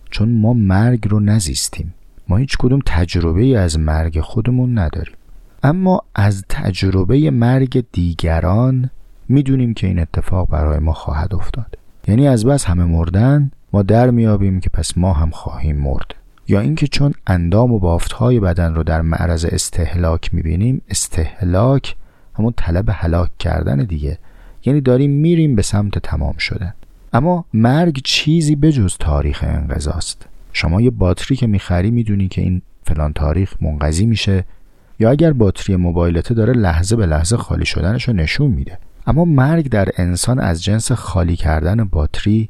چون 0.09 0.41
ما 0.41 0.53
مرگ 0.53 1.07
رو 1.09 1.19
نزیستیم. 1.19 1.93
ما 2.27 2.37
هیچ 2.37 2.57
کدوم 2.57 2.79
تجربه 2.85 3.59
از 3.59 3.79
مرگ 3.79 4.19
خودمون 4.19 4.77
نداریم. 4.77 5.15
اما 5.63 6.01
از 6.15 6.43
تجربه 6.49 7.31
مرگ 7.31 7.85
دیگران 7.91 8.89
می‌دونیم 9.33 9.73
که 9.73 9.87
این 9.87 9.99
اتفاق 9.99 10.49
برای 10.49 10.79
ما 10.79 10.93
خواهد 10.93 11.35
افتاد. 11.35 11.77
یعنی 12.07 12.27
از 12.27 12.45
بس 12.45 12.65
همه 12.65 12.83
مردن 12.83 13.51
ما 13.73 13.81
در 13.81 14.11
میابیم 14.11 14.59
که 14.59 14.69
پس 14.69 14.97
ما 14.97 15.13
هم 15.13 15.29
خواهیم 15.29 15.75
مرد. 15.75 16.15
یا 16.47 16.59
اینکه 16.59 16.87
چون 16.87 17.13
اندام 17.27 17.71
و 17.71 17.79
بافتهای 17.79 18.39
بدن 18.39 18.75
رو 18.75 18.83
در 18.83 19.01
معرض 19.01 19.45
استهلاک 19.45 20.33
می‌بینیم 20.33 20.81
استهلاک 20.89 21.95
همون 22.35 22.53
طلب 22.57 22.85
هلاک 22.91 23.37
کردن 23.39 23.77
دیگه. 23.77 24.17
یعنی 24.65 24.81
داریم 24.81 25.11
میریم 25.11 25.55
به 25.55 25.61
سمت 25.61 25.99
تمام 25.99 26.37
شدن. 26.37 26.73
اما 27.13 27.45
مرگ 27.53 28.01
چیزی 28.03 28.55
بجز 28.55 28.97
تاریخ 28.99 29.43
انقضاست. 29.47 30.25
شما 30.53 30.81
یه 30.81 30.89
باتری 30.89 31.35
که 31.35 31.47
می‌خری 31.47 31.91
می‌دونی 31.91 32.27
که 32.27 32.41
این 32.41 32.61
فلان 32.83 33.13
تاریخ 33.13 33.53
منقضی 33.61 34.05
میشه. 34.05 34.43
یا 34.99 35.11
اگر 35.11 35.33
باتری 35.33 35.75
موبایلته 35.75 36.33
داره 36.33 36.53
لحظه 36.53 36.95
به 36.95 37.05
لحظه 37.05 37.37
خالی 37.37 37.65
شدنش 37.65 38.07
رو 38.07 38.13
نشون 38.13 38.51
میده. 38.51 38.77
اما 39.07 39.25
مرگ 39.25 39.69
در 39.69 39.89
انسان 39.97 40.39
از 40.39 40.63
جنس 40.63 40.91
خالی 40.91 41.35
کردن 41.35 41.83
باتری 41.83 42.49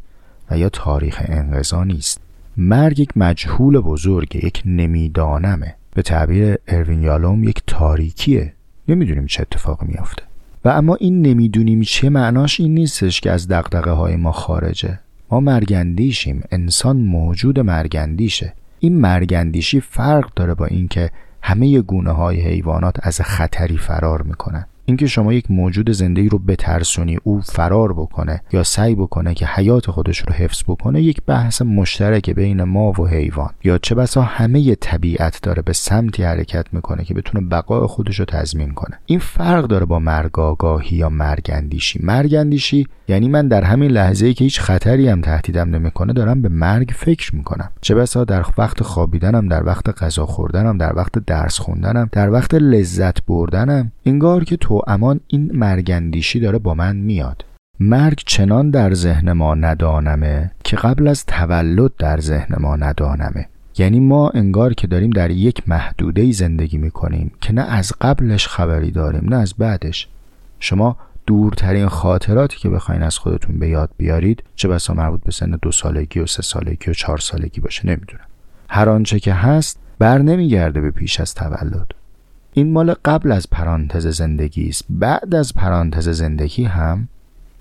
و 0.51 0.57
یا 0.57 0.69
تاریخ 0.69 1.21
انقضا 1.25 1.83
نیست. 1.83 2.21
مرگ 2.57 2.99
یک 2.99 3.09
مجهول 3.15 3.79
بزرگه 3.79 4.45
یک 4.45 4.61
نمیدانمه. 4.65 5.75
به 5.95 6.01
تعبیر 6.01 6.57
اروین 6.67 7.03
یالوم 7.03 7.43
یک 7.43 7.61
تاریکیه. 7.67 8.53
نمی‌دونیم 8.87 9.25
چه 9.25 9.41
اتفاقی 9.41 9.85
میافته. 9.87 10.23
و 10.65 10.69
اما 10.69 10.95
این 10.95 11.21
نمی‌دونیم 11.21 11.81
چه 11.81 12.09
معناش 12.09 12.59
این 12.59 12.73
نیستش 12.73 13.21
که 13.21 13.31
از 13.31 13.47
دقدقه 13.47 13.91
های 13.91 14.15
ما 14.15 14.31
خارجه. 14.31 14.99
ما 15.31 15.39
مرگندیشیم 15.39 16.43
انسان 16.51 16.97
موجود 16.97 17.59
مرگندیشه 17.59 18.53
این 18.79 18.97
مرگندیشی 18.99 19.79
فرق 19.79 20.33
داره 20.35 20.53
با 20.53 20.65
اینکه 20.65 21.11
همه 21.41 21.81
گونه 21.81 22.11
های 22.11 22.41
حیوانات 22.41 22.95
از 23.01 23.21
خطری 23.21 23.77
فرار 23.77 24.21
می‌کنن. 24.21 24.65
اینکه 24.85 25.07
شما 25.07 25.33
یک 25.33 25.51
موجود 25.51 25.91
زنده 25.91 26.27
رو 26.27 26.39
بترسونی 26.39 27.17
او 27.23 27.41
فرار 27.41 27.93
بکنه 27.93 28.41
یا 28.53 28.63
سعی 28.63 28.95
بکنه 28.95 29.33
که 29.33 29.45
حیات 29.45 29.91
خودش 29.91 30.19
رو 30.19 30.33
حفظ 30.33 30.63
بکنه 30.67 31.01
یک 31.01 31.21
بحث 31.27 31.61
مشترک 31.61 32.29
بین 32.29 32.63
ما 32.63 32.91
و 32.91 33.07
حیوان. 33.07 33.49
یا 33.63 33.77
چه 33.77 33.95
بسا 33.95 34.21
همه 34.21 34.75
طبیعت 34.75 35.39
داره 35.41 35.61
به 35.61 35.73
سمتی 35.73 36.23
حرکت 36.23 36.65
می‌کنه 36.71 37.03
که 37.03 37.13
بتونه 37.13 37.45
بقای 37.47 37.87
خودش 37.87 38.19
رو 38.19 38.25
تضمین 38.25 38.73
کنه. 38.73 38.99
این 39.05 39.19
فرق 39.19 39.67
داره 39.67 39.85
با 39.85 39.99
مرگاگاهی 39.99 40.97
یا 40.97 41.09
مرگندیشی 41.09 41.99
مرگندیشی 42.03 42.87
یعنی 43.07 43.27
من 43.27 43.47
در 43.47 43.63
همین 43.63 43.91
لحظه 43.91 44.25
ای 44.25 44.33
که 44.33 44.43
هیچ 44.43 44.59
خطری 44.59 45.07
هم 45.09 45.21
تهدیدم 45.21 45.69
نمی‌کنه 45.69 46.13
دارم 46.13 46.41
به 46.41 46.49
مرگ 46.49 46.91
فکر 46.95 47.35
می‌کنم. 47.35 47.69
چه 47.81 47.95
بسا 47.95 48.23
در 48.23 48.45
وقت 48.57 48.83
خوابیدنم 48.83 49.47
در 49.47 49.65
وقت 49.65 50.03
غذا 50.03 50.25
خوردنم 50.25 50.77
در 50.77 50.95
وقت 50.95 51.25
درس 51.25 51.59
خوندنم 51.59 52.09
در 52.11 52.31
وقت 52.31 52.53
لذت 52.53 53.25
بردنم 53.25 53.91
انگار 54.05 54.43
که 54.43 54.57
امان 54.87 55.19
این 55.27 55.51
مرگندیشی 55.53 56.39
داره 56.39 56.57
با 56.57 56.73
من 56.73 56.95
میاد. 56.95 57.45
مرگ 57.79 58.23
چنان 58.25 58.69
در 58.69 58.93
ذهن 58.93 59.31
ما 59.31 59.55
ندانمه 59.55 60.51
که 60.63 60.75
قبل 60.75 61.07
از 61.07 61.25
تولد 61.25 61.91
در 61.99 62.19
ذهن 62.19 62.55
ما 62.59 62.75
ندانمه. 62.75 63.47
یعنی 63.77 63.99
ما 63.99 64.29
انگار 64.29 64.73
که 64.73 64.87
داریم 64.87 65.09
در 65.09 65.31
یک 65.31 65.69
محدوده 65.69 66.31
زندگی 66.31 66.77
می‌کنیم 66.77 67.31
که 67.41 67.53
نه 67.53 67.61
از 67.61 67.93
قبلش 68.01 68.47
خبری 68.47 68.91
داریم 68.91 69.29
نه 69.29 69.35
از 69.35 69.53
بعدش. 69.53 70.07
شما 70.59 70.97
دورترین 71.27 71.87
خاطراتی 71.87 72.57
که 72.57 72.69
بخواین 72.69 73.03
از 73.03 73.17
خودتون 73.17 73.59
به 73.59 73.69
یاد 73.69 73.89
بیارید 73.97 74.43
چه 74.55 74.67
بسا 74.67 74.93
مربوط 74.93 75.23
به 75.23 75.31
سن 75.31 75.57
دو 75.61 75.71
سالگی 75.71 76.19
و 76.19 76.25
سه 76.25 76.41
سالگی 76.41 76.91
و 76.91 76.93
چهار 76.93 77.17
سالگی 77.17 77.61
باشه 77.61 77.87
نمی‌دونم. 77.87 78.25
هر 78.69 78.89
آنچه 78.89 79.19
که 79.19 79.33
هست 79.33 79.79
بر 79.99 80.17
نمیگرده 80.17 80.81
به 80.81 80.91
پیش 80.91 81.19
از 81.19 81.33
تولد. 81.33 81.87
این 82.53 82.71
مال 82.71 82.93
قبل 83.05 83.31
از 83.31 83.49
پرانتز 83.49 84.07
زندگی 84.07 84.69
است. 84.69 84.85
بعد 84.89 85.35
از 85.35 85.53
پرانتز 85.53 86.09
زندگی 86.09 86.63
هم 86.63 87.07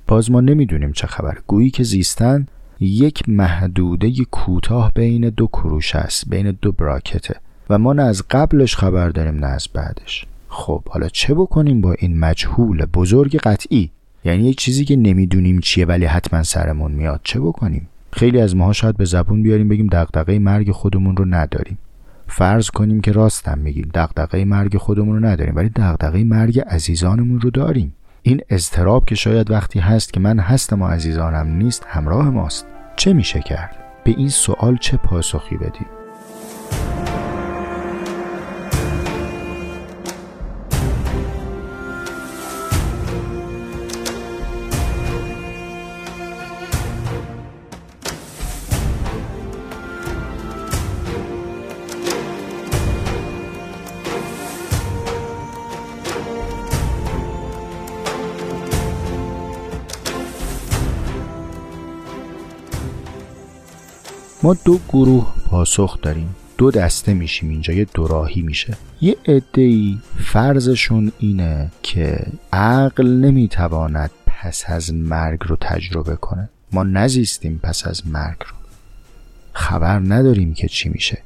باز 0.06 0.30
ما 0.30 0.40
نمی‌دونیم 0.40 0.92
چه 0.92 1.06
خبر. 1.06 1.38
گویی 1.46 1.70
که 1.70 1.84
زیستن 1.84 2.46
یک 2.80 3.28
محدوده 3.28 4.12
کوتاه 4.30 4.92
بین 4.94 5.28
دو 5.28 5.46
کروش 5.46 5.96
است 5.96 6.28
بین 6.28 6.50
دو 6.62 6.72
براکته 6.72 7.34
و 7.70 7.78
ما 7.78 7.92
نه 7.92 8.02
از 8.02 8.22
قبلش 8.30 8.76
خبر 8.76 9.08
داریم 9.08 9.34
نه 9.34 9.46
از 9.46 9.68
بعدش. 9.75 10.26
خب 10.49 10.82
حالا 10.88 11.08
چه 11.08 11.34
بکنیم 11.34 11.80
با 11.80 11.92
این 11.92 12.18
مجهول 12.18 12.84
بزرگ 12.84 13.37
قطعی؟ 13.37 13.90
یعنی 14.25 14.49
یک 14.49 14.56
چیزی 14.56 14.84
که 14.84 14.96
نمی‌دونیم 14.96 15.61
چیه 15.61 15.87
ولی 15.87 16.04
حتما 16.04 16.42
سرمون 16.42 16.92
میاد. 16.92 17.20
چه 17.25 17.40
بکنیم؟ 17.40 17.88
خیلی 18.12 18.40
از 18.40 18.56
ماها 18.56 18.72
شاید 18.72 18.96
به 18.96 19.04
زبون 19.04 19.42
بیاریم 19.42 19.68
بگیم 19.68 19.87
دغدغه 19.87 20.38
مرگ 20.38 20.70
خودمون 20.70 21.16
رو 21.16 21.25
نداریم. 21.25 21.78
فرض 22.32 22.70
کنیم 22.70 23.00
که 23.00 23.12
راستم 23.12 23.58
میگیم 23.58 23.90
دغدغه 23.94 24.44
مرگ 24.44 24.76
خودمون 24.76 25.22
رو 25.22 25.28
نداریم 25.28 25.56
ولی 25.56 25.68
دغدغه 25.68 26.24
مرگ 26.24 26.60
عزیزانمون 26.60 27.40
رو 27.40 27.50
داریم. 27.50 27.94
این 28.22 28.40
اضطراب 28.50 29.04
که 29.04 29.14
شاید 29.14 29.50
وقتی 29.50 29.78
هست 29.78 30.12
که 30.12 30.20
من 30.20 30.38
هستم 30.38 30.82
و 30.82 30.86
عزیزانم 30.86 31.56
نیست 31.56 31.86
همراه 31.88 32.30
ماست. 32.30 32.66
چه 32.96 33.12
میشه 33.12 33.40
کرد؟ 33.40 33.76
به 34.04 34.10
این 34.10 34.28
سوال 34.28 34.76
چه 34.76 34.96
پاسخی 34.96 35.56
بدیم؟ 35.56 36.01
ما 64.44 64.54
دو 64.64 64.78
گروه 64.88 65.34
پاسخ 65.46 66.00
داریم. 66.00 66.37
دو 66.58 66.70
دسته 66.70 67.14
میشیم 67.14 67.50
اینجا 67.50 67.75
یه 67.75 67.87
دوراهی 67.94 68.42
میشه. 68.42 68.76
یه 69.00 69.16
عدهای 69.26 69.99
فرضشون 70.18 71.12
اینه 71.18 71.70
که 71.82 72.26
عقل 72.52 73.06
نمی‌تواند 73.06 74.11
پس 74.26 74.64
از 74.66 74.94
مرگ 74.94 75.40
رو 75.46 75.56
تجربه 75.61 76.16
کنه. 76.16 76.49
ما 76.72 76.82
نزیستیم 76.82 77.61
پس 77.62 77.87
از 77.87 78.06
مرگ 78.06 78.37
رو. 78.40 78.56
خبر 79.52 79.99
نداریم 79.99 80.54
که 80.54 80.68
چی 80.68 80.88
میشه. 80.88 81.18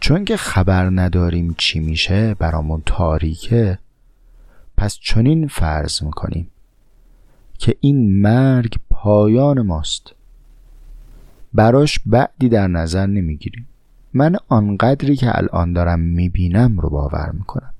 چون 0.00 0.24
که 0.24 0.36
خبر 0.36 0.90
نداریم 0.90 1.54
چی 1.58 1.80
میشه 1.80 2.34
برامون 2.34 2.82
تاریکه 2.86 3.78
پس 4.76 4.98
چنین 4.98 5.48
فرض 5.48 6.02
می‌کنیم 6.02 6.50
که 7.58 7.76
این 7.80 8.20
مرگ 8.20 8.76
پایان 8.90 9.62
ماست. 9.62 10.14
براش 11.54 12.00
بعدی 12.06 12.48
در 12.48 12.68
نظر 12.68 13.06
نمی‌گیریم. 13.06 13.66
من 14.12 14.36
آنقدری 14.48 15.16
که 15.16 15.38
الان 15.38 15.72
دارم 15.72 16.00
می‌بینم 16.00 16.80
رو 16.80 16.90
باور 16.90 17.30
می‌کنم. 17.32 17.72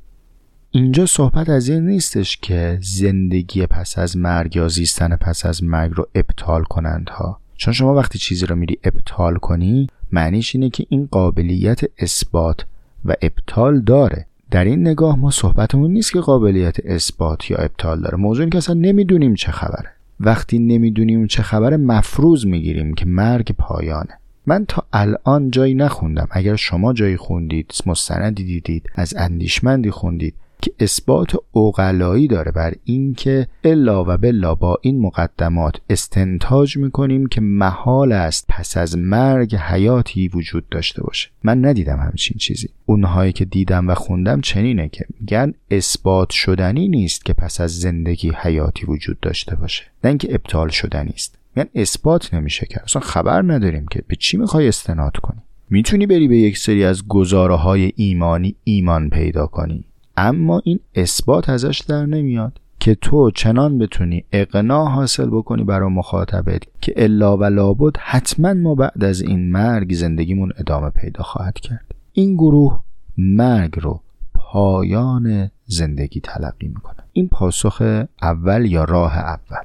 اینجا 0.71 1.07
صحبت 1.07 1.49
از 1.49 1.69
این 1.69 1.87
نیستش 1.87 2.37
که 2.37 2.79
زندگی 2.83 3.67
پس 3.67 3.99
از 3.99 4.17
مرگ 4.17 4.57
یا 4.57 4.69
زیستن 4.69 5.17
پس 5.17 5.47
از 5.47 5.65
مرگ 5.65 5.93
رو 5.95 6.09
ابطال 6.15 6.63
کنند 6.63 7.11
ها 7.11 7.41
چون 7.57 7.75
شما 7.75 7.95
وقتی 7.95 8.19
چیزی 8.19 8.47
رو 8.47 8.57
میری 8.57 8.79
ابطال 8.85 9.37
کنی 9.37 9.87
معنیش 10.13 10.55
اینه 10.55 10.71
که 10.71 10.87
این 10.89 11.09
قابلیت 11.11 11.81
اثبات 11.99 12.67
و 13.05 13.15
ابطال 13.23 13.81
داره. 13.81 14.27
در 14.51 14.65
این 14.65 14.81
نگاه 14.81 15.19
ما 15.19 15.31
صحبتمون 15.31 15.91
نیست 15.91 16.13
که 16.13 16.21
قابلیت 16.21 16.77
اثبات 16.85 17.51
یا 17.51 17.57
ابطال 17.57 18.01
داره. 18.01 18.17
موضوع 18.17 18.43
این 18.43 18.51
که 18.51 18.59
اصلا 18.59 18.75
نمی‌دونیم 18.75 19.35
چه 19.35 19.53
خبره. 19.53 19.91
وقتی 20.21 20.59
نمی‌دونیم 20.59 21.27
چه 21.27 21.43
خبر 21.43 21.77
مفروض 21.77 22.47
می‌گیریم 22.47 22.95
که 22.95 23.07
مرگ 23.07 23.53
پایانه. 23.59 24.19
من 24.47 24.65
تا 24.65 24.87
الان 24.93 25.51
جایی 25.51 25.75
نخوندم. 25.75 26.29
اگر 26.31 26.57
شما 26.57 26.93
جایی 26.93 27.17
خوندید 27.17 27.75
مستندی 27.87 28.45
دیدید 28.45 28.91
از 28.95 29.15
اندیشمندی 29.17 29.91
خوندید 29.91 30.35
که 30.63 30.73
اثبات 30.81 31.37
اوغلایی 31.53 32.29
داره 32.29 32.53
بر 32.53 32.75
اینکه 32.85 33.47
الا 33.65 34.05
و 34.05 34.17
بلا 34.17 34.55
با 34.55 34.79
این 34.83 35.01
مقدمات 35.01 35.77
استنتاج 35.91 36.77
می‌کنیم 36.77 37.27
که 37.27 37.41
محال 37.41 38.13
است 38.13 38.45
پس 38.49 38.77
از 38.77 38.99
مرگ 38.99 39.57
حیاتی 39.57 40.29
وجود 40.29 40.69
داشته 40.69 41.03
باشه. 41.03 41.29
من 41.43 41.65
ندیدم 41.65 41.99
همچین 41.99 42.37
چیزی. 42.39 42.69
اونهایی 42.87 43.33
که 43.33 43.45
دیدم 43.45 43.89
و 43.89 43.95
خوندم 43.95 44.41
چنینه 44.41 44.89
که 44.89 45.05
میگن 45.21 45.55
اثبات 45.71 46.31
شدنی 46.31 46.89
نیست 46.89 47.25
که 47.25 47.33
پس 47.33 47.61
از 47.61 47.79
زندگی 47.79 48.33
حیاتی 48.37 48.87
وجود 48.87 49.21
داشته 49.21 49.57
باشه. 49.57 49.85
نه 50.05 50.09
اینکه 50.09 50.35
ابطال 50.35 50.69
شدنی 50.69 51.13
است. 51.15 51.39
میگن 51.57 51.71
اثبات 51.75 52.35
نمیشه 52.35 52.67
کرد 52.67 52.83
اصلا 52.85 53.03
خبر 53.03 53.43
نداریم 53.43 53.87
که 53.87 54.03
به 54.09 54.17
چی 54.17 54.37
می‌خوای 54.37 54.69
استناد 54.69 55.17
کنی. 55.17 55.41
می‌تونی 55.71 56.07
بری 56.07 56.29
به 56.29 56.37
یک 56.37 56.59
سری 56.59 56.85
از 56.85 57.09
گزاره 57.09 57.55
های 57.55 57.93
ایمانی 57.97 58.55
ایمان 58.65 59.11
پیدا 59.11 59.47
کنی. 59.47 59.85
اما 60.17 60.63
این 60.65 60.81
اثبات 60.95 61.49
ازش 61.49 61.81
در 61.89 62.07
نمیاد 62.07 62.61
که 62.81 62.95
تو 62.95 63.31
چنان 63.31 63.79
بتونی 63.79 64.25
اقناع 64.33 64.89
حاصل 64.89 65.31
بکنی 65.31 65.65
برای 65.65 65.91
مخاطبت 65.91 66.63
که 66.81 66.93
الا 66.97 67.37
و 67.37 67.45
لابد 67.45 67.97
حتما 67.99 68.55
ما 68.55 68.75
بعد 68.75 69.05
از 69.05 69.21
این 69.23 69.51
مرگ 69.51 69.95
زندگیمون 69.95 70.53
ادامه 70.59 70.91
پیدا 70.91 71.23
خواهد 71.23 71.55
کرد. 71.55 71.95
این 72.13 72.35
گروه 72.35 72.81
مرگ 73.19 73.81
رو 73.81 74.01
پایان 74.35 75.51
زندگی 75.67 76.21
تلقی 76.21 76.69
می‌کنه. 76.69 76.97
این 77.13 77.29
پاسخ 77.29 78.05
اول 78.23 78.65
یا 78.65 78.85
راه 78.85 79.19
اول؟ 79.19 79.63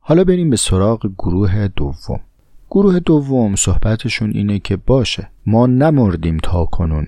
حالا 0.00 0.24
بریم 0.24 0.50
به 0.50 0.56
سراغ 0.56 1.06
گروه 1.18 1.68
دوم. 1.68 2.20
گروه 2.70 3.00
دوم 3.00 3.56
صحبتشون 3.56 4.30
اینه 4.30 4.58
که 4.58 4.76
باشه 4.76 5.30
ما 5.46 5.66
نمردیم 5.66 6.36
تا 6.42 6.64
کنون. 6.64 7.06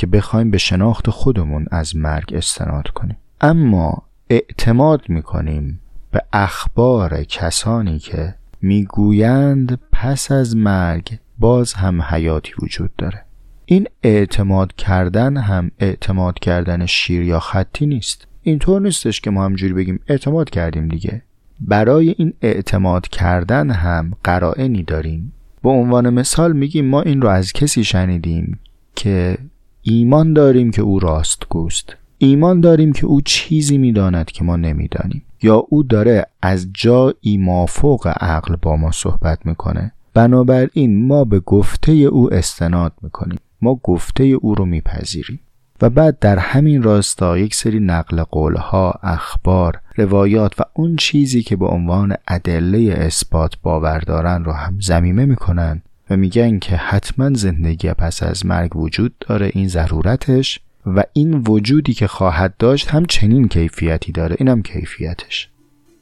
که 0.00 0.06
بخوایم 0.06 0.50
به 0.50 0.58
شناخت 0.58 1.10
خودمون 1.10 1.66
از 1.70 1.96
مرگ 1.96 2.34
استناد 2.34 2.88
کنیم. 2.88 3.16
اما 3.40 4.02
اعتماد 4.30 5.08
می‌کنیم 5.08 5.80
به 6.10 6.22
اخبار 6.32 7.24
کسانی 7.24 7.98
که 7.98 8.34
می‌گویند 8.62 9.78
پس 9.92 10.30
از 10.30 10.56
مرگ 10.56 11.18
باز 11.38 11.74
هم 11.74 12.02
حیاتی 12.02 12.52
وجود 12.62 12.96
داره. 12.98 13.24
این 13.66 13.86
اعتماد 14.02 14.72
کردن 14.72 15.36
هم 15.36 15.70
اعتماد 15.78 16.38
کردن 16.38 16.86
شیر 16.86 17.22
یا 17.22 17.40
خطی 17.40 17.86
نیست. 17.86 18.26
اینطور 18.42 18.80
نیستش 18.80 19.20
که 19.20 19.30
ما 19.30 19.44
همجوری 19.44 19.72
بگیم 19.72 20.00
اعتماد 20.08 20.50
کردیم 20.50 20.88
دیگه. 20.88 21.22
برای 21.60 22.14
این 22.18 22.32
اعتماد 22.42 23.08
کردن 23.08 23.70
هم 23.70 24.12
قرائنی 24.24 24.82
داریم. 24.82 25.32
به 25.62 25.68
عنوان 25.68 26.10
مثال 26.10 26.52
میگیم 26.52 26.86
ما 26.86 27.02
این 27.02 27.22
رو 27.22 27.28
از 27.28 27.52
کسی 27.52 27.84
شنیدیم 27.84 28.60
که 28.94 29.38
ایمان 29.82 30.32
داریم 30.32 30.70
که 30.70 30.82
او 30.82 30.98
راست 30.98 31.42
گوست 31.48 31.96
ایمان 32.18 32.60
داریم 32.60 32.92
که 32.92 33.06
او 33.06 33.20
چیزی 33.20 33.78
می‌داند 33.78 34.26
که 34.26 34.44
ما 34.44 34.56
نمی‌دانیم. 34.56 35.22
یا 35.42 35.56
او 35.56 35.82
داره 35.82 36.26
از 36.42 36.68
جایی 36.74 37.36
مافوق 37.38 38.12
عقل 38.20 38.56
با 38.62 38.76
ما 38.76 38.90
صحبت 38.90 39.46
می‌کنه. 39.46 39.92
بنابراین 40.14 41.06
ما 41.06 41.24
به 41.24 41.40
گفته 41.40 41.92
او 41.92 42.34
استناد 42.34 42.92
می‌کنیم. 43.02 43.38
ما 43.62 43.80
گفته 43.82 44.24
او 44.24 44.54
رو 44.54 44.64
میپذیریم. 44.64 45.40
و 45.82 45.90
بعد 45.90 46.18
در 46.18 46.38
همین 46.38 46.82
راستا 46.82 47.38
یک 47.38 47.54
سری 47.54 47.80
نقل 47.80 48.22
قولها، 48.22 48.94
اخبار، 49.02 49.80
روایات 49.96 50.60
و 50.60 50.62
اون 50.74 50.96
چیزی 50.96 51.42
که 51.42 51.56
به 51.56 51.66
عنوان 51.66 52.14
ادله 52.28 52.92
اثبات 52.92 53.54
باور 53.62 53.98
دارن 53.98 54.44
رو 54.44 54.52
هم 54.52 54.80
زمیمه 54.80 55.24
می‌کنن. 55.24 55.82
و 56.10 56.16
میگن 56.16 56.58
که 56.58 56.76
حتما 56.76 57.30
زندگی 57.34 57.92
پس 57.92 58.22
از 58.22 58.46
مرگ 58.46 58.76
وجود 58.76 59.14
داره 59.20 59.50
این 59.54 59.68
ضرورتش 59.68 60.60
و 60.86 61.02
این 61.12 61.34
وجودی 61.34 61.94
که 61.94 62.06
خواهد 62.06 62.56
داشت 62.56 62.88
هم 62.88 63.04
چنین 63.04 63.48
کیفیتی 63.48 64.12
داره 64.12 64.36
اینم 64.38 64.62
کیفیتش. 64.62 65.48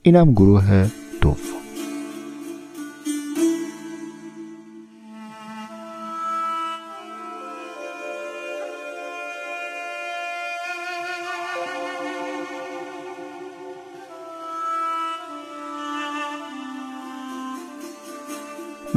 اینم 0.02 0.32
گروه 0.32 0.86
دوم. 1.20 1.67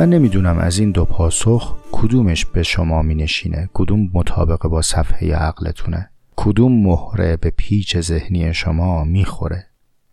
من 0.02 0.10
نمی‌دونم 0.10 0.58
از 0.58 0.80
این 0.80 0.92
دو 0.92 1.06
پاسخ 1.06 1.76
کدومش 1.92 2.46
به 2.46 2.64
شما 2.64 3.02
می 3.02 3.16
نشینه 3.16 3.70
کدوم 3.74 4.10
مطابق 4.14 4.68
با 4.68 4.82
صفحه 4.82 5.36
عقلتونه. 5.36 6.10
کدوم 6.36 6.84
مهره 6.84 7.38
به 7.38 7.54
پیچ 7.58 7.98
ذهنی 7.98 8.54
شما 8.54 9.04
می‌خوره. 9.04 9.66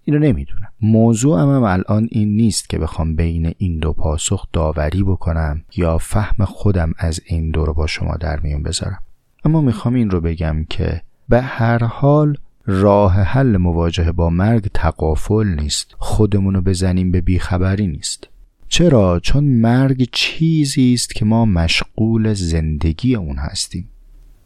اینو 0.05 0.19
نمی‌دونم. 0.19 0.69
موضوع 0.81 1.41
هم, 1.41 1.49
الان 1.49 2.09
این 2.11 2.37
نیست 2.37 2.69
که 2.69 2.79
بخوام 2.79 3.17
بین 3.17 3.55
این 3.59 3.79
دو 3.79 3.93
پاسخ 3.93 4.47
داوری 4.53 5.03
بکنم 5.03 5.63
یا 5.77 5.99
فهم 5.99 6.45
خودم 6.45 6.93
از 6.99 7.21
این 7.27 7.51
دو 7.51 7.65
رو 7.65 7.75
با 7.75 7.87
شما 7.87 8.17
در 8.17 8.41
میون 8.41 8.63
بذارم. 8.63 9.01
اما 9.45 9.61
می‌خوام 9.61 9.95
این 9.95 10.11
رو 10.11 10.21
بگم 10.21 10.65
که 10.71 11.03
به 11.29 11.41
هر 11.41 11.85
حال 11.85 12.37
راه 12.67 13.15
حل 13.15 13.57
مواجهه 13.57 14.13
با 14.13 14.31
مرگ 14.31 14.69
تقافل 14.75 15.57
نیست. 15.61 15.95
خودمونو 15.99 16.61
بزنیم 16.61 17.11
به 17.11 17.21
بیخبری 17.21 17.87
نیست. 17.87 18.29
چرا؟ 18.69 19.21
چون 19.21 19.45
مرگ 19.45 20.09
چیزی 20.13 20.95
است 20.95 21.15
که 21.15 21.25
ما 21.25 21.45
مشغول 21.45 22.35
زندگی 22.35 23.15
اون 23.15 23.37
هستیم. 23.37 23.89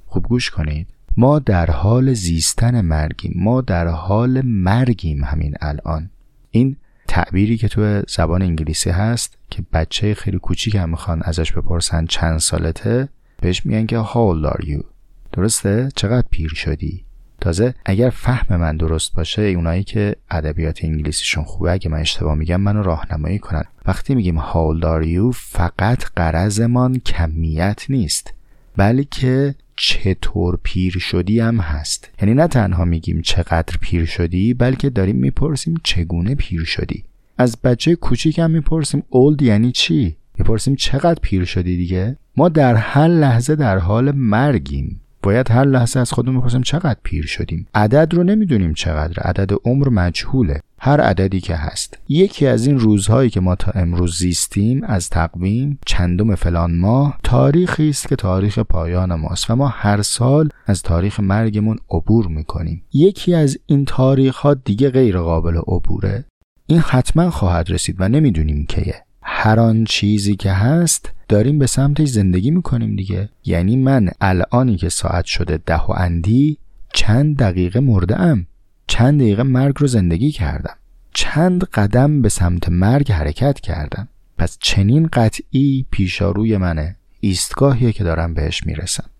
خوب 0.06 0.26
گوش 0.26 0.50
کنید. 0.50 0.86
ما 1.16 1.38
در 1.38 1.70
حال 1.70 2.12
زیستن 2.14 2.80
مرگیم. 2.80 3.32
ما 3.36 3.60
در 3.60 3.86
حال 3.86 4.40
مرگیم 4.44 5.24
همین 5.24 5.54
الان. 5.60 6.10
این 6.50 6.76
تعبیری 7.08 7.56
که 7.56 7.68
تو 7.68 8.02
زبان 8.08 8.42
انگلیسی 8.42 8.90
هست 8.90 9.38
که 9.50 9.62
بچه 9.72 10.14
خیلی 10.14 10.38
کوچیک 10.38 10.74
هم 10.74 10.90
می‌خوان 10.90 11.22
ازش 11.24 11.52
بپرسن 11.52 12.06
چند 12.06 12.38
سالته 12.38 13.08
بهش 13.40 13.66
میگن 13.66 13.86
که 13.86 14.02
how 14.02 14.14
old 14.14 14.52
are 14.52 14.64
you 14.64 14.84
درسته؟ 15.32 15.88
چقدر 15.96 16.26
پیر 16.30 16.48
شدی؟ 16.54 17.04
تازه 17.42 17.74
اگر 17.84 18.10
فهم 18.10 18.56
من 18.56 18.76
درست 18.76 19.14
باشه 19.14 19.42
اونایی 19.42 19.84
که 19.84 20.16
ادبیات 20.30 20.84
انگلیسیشون 20.84 21.44
خوبه 21.44 21.72
اگه 21.72 21.90
من 21.90 22.00
اشتباه 22.00 22.34
میگم 22.34 22.60
منو 22.60 22.82
راهنمایی 22.82 23.38
کنن. 23.38 23.64
وقتی 23.86 24.14
میگیم 24.14 24.40
how 24.40 24.82
are 24.82 25.06
you? 25.06 25.36
فقط 25.36 26.04
قرضمان 26.16 26.98
کمیت 26.98 27.84
نیست 27.88 28.34
بلکه 28.76 29.54
چطور 29.76 30.58
پیر 30.62 30.98
شدی 30.98 31.40
هم 31.40 31.60
هست. 31.60 32.10
یعنی 32.22 32.34
نه 32.34 32.46
تنها 32.46 32.84
میگیم 32.84 33.22
چقدر 33.22 33.76
پیر 33.80 34.04
شدی 34.04 34.54
بلکه 34.54 34.90
داریم 34.90 35.16
می‌پرسیم 35.16 35.74
چگونه 35.84 36.34
پیر 36.34 36.64
شدی. 36.64 37.04
از 37.38 37.56
بچه 37.64 37.94
کوچیک 37.94 38.38
هم 38.38 38.50
می‌پرسیم 38.50 39.02
اولد 39.08 39.42
یعنی 39.42 39.72
چی؟ 39.72 40.16
می‌پرسیم 40.38 40.76
چقدر 40.76 41.18
پیر 41.22 41.44
شدی 41.44 41.76
دیگه؟ 41.76 42.16
ما 42.36 42.48
در 42.48 42.74
هر 42.74 43.08
لحظه 43.08 43.56
در 43.56 43.78
حال 43.78 44.12
مرگیم. 44.12 45.00
باید 45.22 45.50
هر 45.50 45.64
لحظه 45.64 46.00
از 46.00 46.12
خودمون 46.12 46.40
بپرسیم 46.40 46.62
چقدر 46.62 46.96
پیر 47.02 47.26
شدیم. 47.26 47.66
عدد 47.74 48.14
رو 48.14 48.22
نمی‌دونیم 48.22 48.74
چقدر. 48.74 49.22
عدد 49.22 49.50
عمر 49.64 49.88
مجهوله. 49.88 50.60
هر 50.78 51.00
عددی 51.00 51.40
که 51.40 51.56
هست. 51.56 51.98
یکی 52.08 52.46
از 52.46 52.66
این 52.66 52.78
روزهایی 52.78 53.30
که 53.30 53.40
ما 53.40 53.54
تا 53.54 53.72
امروز 53.74 54.18
زیستیم 54.18 54.84
از 54.84 55.10
تقویم 55.10 55.78
چندم 55.86 56.34
فلان 56.34 56.76
ماه 56.76 57.18
تاریخی 57.24 57.88
است 57.88 58.08
که 58.08 58.16
تاریخ 58.16 58.58
پایان 58.58 59.14
ماست 59.14 59.50
و 59.50 59.56
ما 59.56 59.68
هر 59.68 60.02
سال 60.02 60.48
از 60.66 60.82
تاریخ 60.82 61.20
مرگمون 61.20 61.78
عبور 61.90 62.26
می‌کنیم. 62.26 62.82
یکی 62.92 63.34
از 63.34 63.58
این 63.66 63.84
تاریخ 63.84 64.36
ها 64.36 64.54
دیگه 64.54 64.90
غیر 64.90 65.18
قابل 65.18 65.56
عبوره. 65.56 66.24
این 66.66 66.78
حتما 66.78 67.30
خواهد 67.30 67.70
رسید 67.70 67.96
و 67.98 68.08
نمی‌دونیم 68.08 68.66
کیه. 68.68 68.94
هر 69.22 69.60
آن 69.60 69.84
چیزی 69.84 70.36
که 70.36 70.52
هست 70.52 71.12
داریم 71.32 71.58
به 71.58 71.66
سمتش 71.66 72.08
زندگی 72.08 72.50
می‌کنیم 72.50 72.96
دیگه. 72.96 73.28
یعنی 73.44 73.76
من 73.76 74.08
الانی 74.20 74.76
که 74.76 74.88
ساعت 74.88 75.24
شده 75.24 75.56
ده 75.66 75.80
و 75.82 75.92
اندی 75.92 76.58
چند 76.92 77.36
دقیقه 77.36 77.80
مرده 77.80 78.20
ام 78.20 78.46
چند 78.86 79.20
دقیقه 79.20 79.42
مرگ 79.42 79.74
رو 79.78 79.86
زندگی 79.86 80.30
کردم. 80.30 80.76
چند 81.14 81.64
قدم 81.64 82.22
به 82.22 82.28
سمت 82.28 82.68
مرگ 82.68 83.12
حرکت 83.12 83.60
کردم. 83.60 84.08
پس 84.38 84.58
چنین 84.60 85.08
قطعی 85.12 85.86
پیشاروی 85.90 86.56
منه. 86.56 86.96
ایستگاهیه 87.20 87.92
که 87.92 88.04
دارم 88.04 88.34
بهش 88.34 88.66
می‌رسم. 88.66 89.10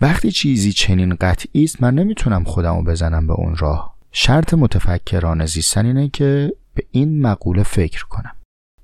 وقتی 0.00 0.30
چیزی 0.30 0.72
چنین 0.72 1.14
قطعی 1.20 1.64
است 1.64 1.82
من 1.82 1.94
نمی‌تونم 1.94 2.44
خودم 2.44 2.76
رو 2.76 2.82
بزنم 2.82 3.26
به 3.26 3.32
اون 3.32 3.56
راه. 3.56 3.94
شرط 4.12 4.54
متفکران 4.54 5.46
زیستن 5.46 5.86
اینه 5.86 6.08
که 6.08 6.52
به 6.74 6.82
این 6.90 7.20
مقوله 7.20 7.62
فکر 7.62 8.04
کنم. 8.04 8.32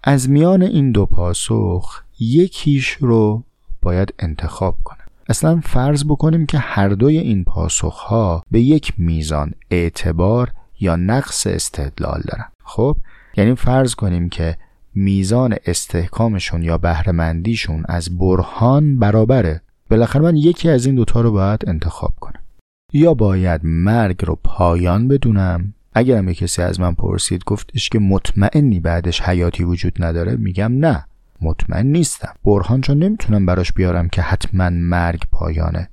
از 0.05 0.31
میان 0.31 0.63
این 0.63 0.93
دو 0.93 1.07
پاسخ 1.07 2.06
یکیش 2.21 2.89
رو 2.91 3.43
باید 3.83 4.15
انتخاب 4.19 4.77
کنم. 4.85 5.07
اصلا 5.29 5.61
فرض 5.65 6.05
بکنیم 6.05 6.47
که 6.47 6.59
هر 6.59 6.89
دوی 6.89 7.19
این 7.19 7.45
پاسخ 7.45 7.95
ها 7.95 8.43
به 8.51 8.61
یک 8.61 8.93
میزان 8.99 9.53
اعتبار 9.71 10.53
یا 10.81 10.97
نقص 10.97 11.47
استدلال 11.47 12.23
دارن. 12.29 12.49
خب؟ 12.65 12.97
یعنی 13.37 13.55
فرض 13.55 13.95
کنیم 13.95 14.29
که 14.29 14.57
میزان 14.95 15.57
استحکامشون 15.67 16.63
یا 16.63 16.79
بهرهمندیشون 16.79 17.85
از 17.89 18.19
برهان 18.19 18.99
برابره. 18.99 19.61
بالاخره 19.91 20.23
من 20.23 20.37
یکی 20.37 20.71
از 20.71 20.87
این 20.87 20.95
دوتا 20.95 21.21
رو 21.21 21.33
باید 21.33 21.69
انتخاب 21.69 22.15
کنم. 22.21 22.41
یا 22.93 23.15
باید 23.15 23.61
مرگ 23.65 24.25
رو 24.25 24.39
پایان 24.45 25.09
بدونم. 25.09 25.75
اگرم 25.95 26.33
کسی 26.33 26.63
از 26.63 26.81
من 26.81 26.95
پرسید 26.95 27.45
گفتش 27.45 27.89
که 27.89 27.99
مطمئنی 27.99 28.81
بعدش 28.81 29.21
حیاتی 29.21 29.65
وجود 29.65 30.05
نداره 30.05 30.37
میگم 30.37 30.73
نه. 30.73 31.05
مطمئن 31.41 31.87
نیستم. 31.87 32.35
برهان 32.45 32.81
چون 32.81 32.99
نمی‌تونم 32.99 33.47
براش 33.47 33.73
بیارم 33.73 34.09
که 34.09 34.23
حتما 34.23 34.71
مرگ 34.71 35.23
پایانه. 35.33 35.89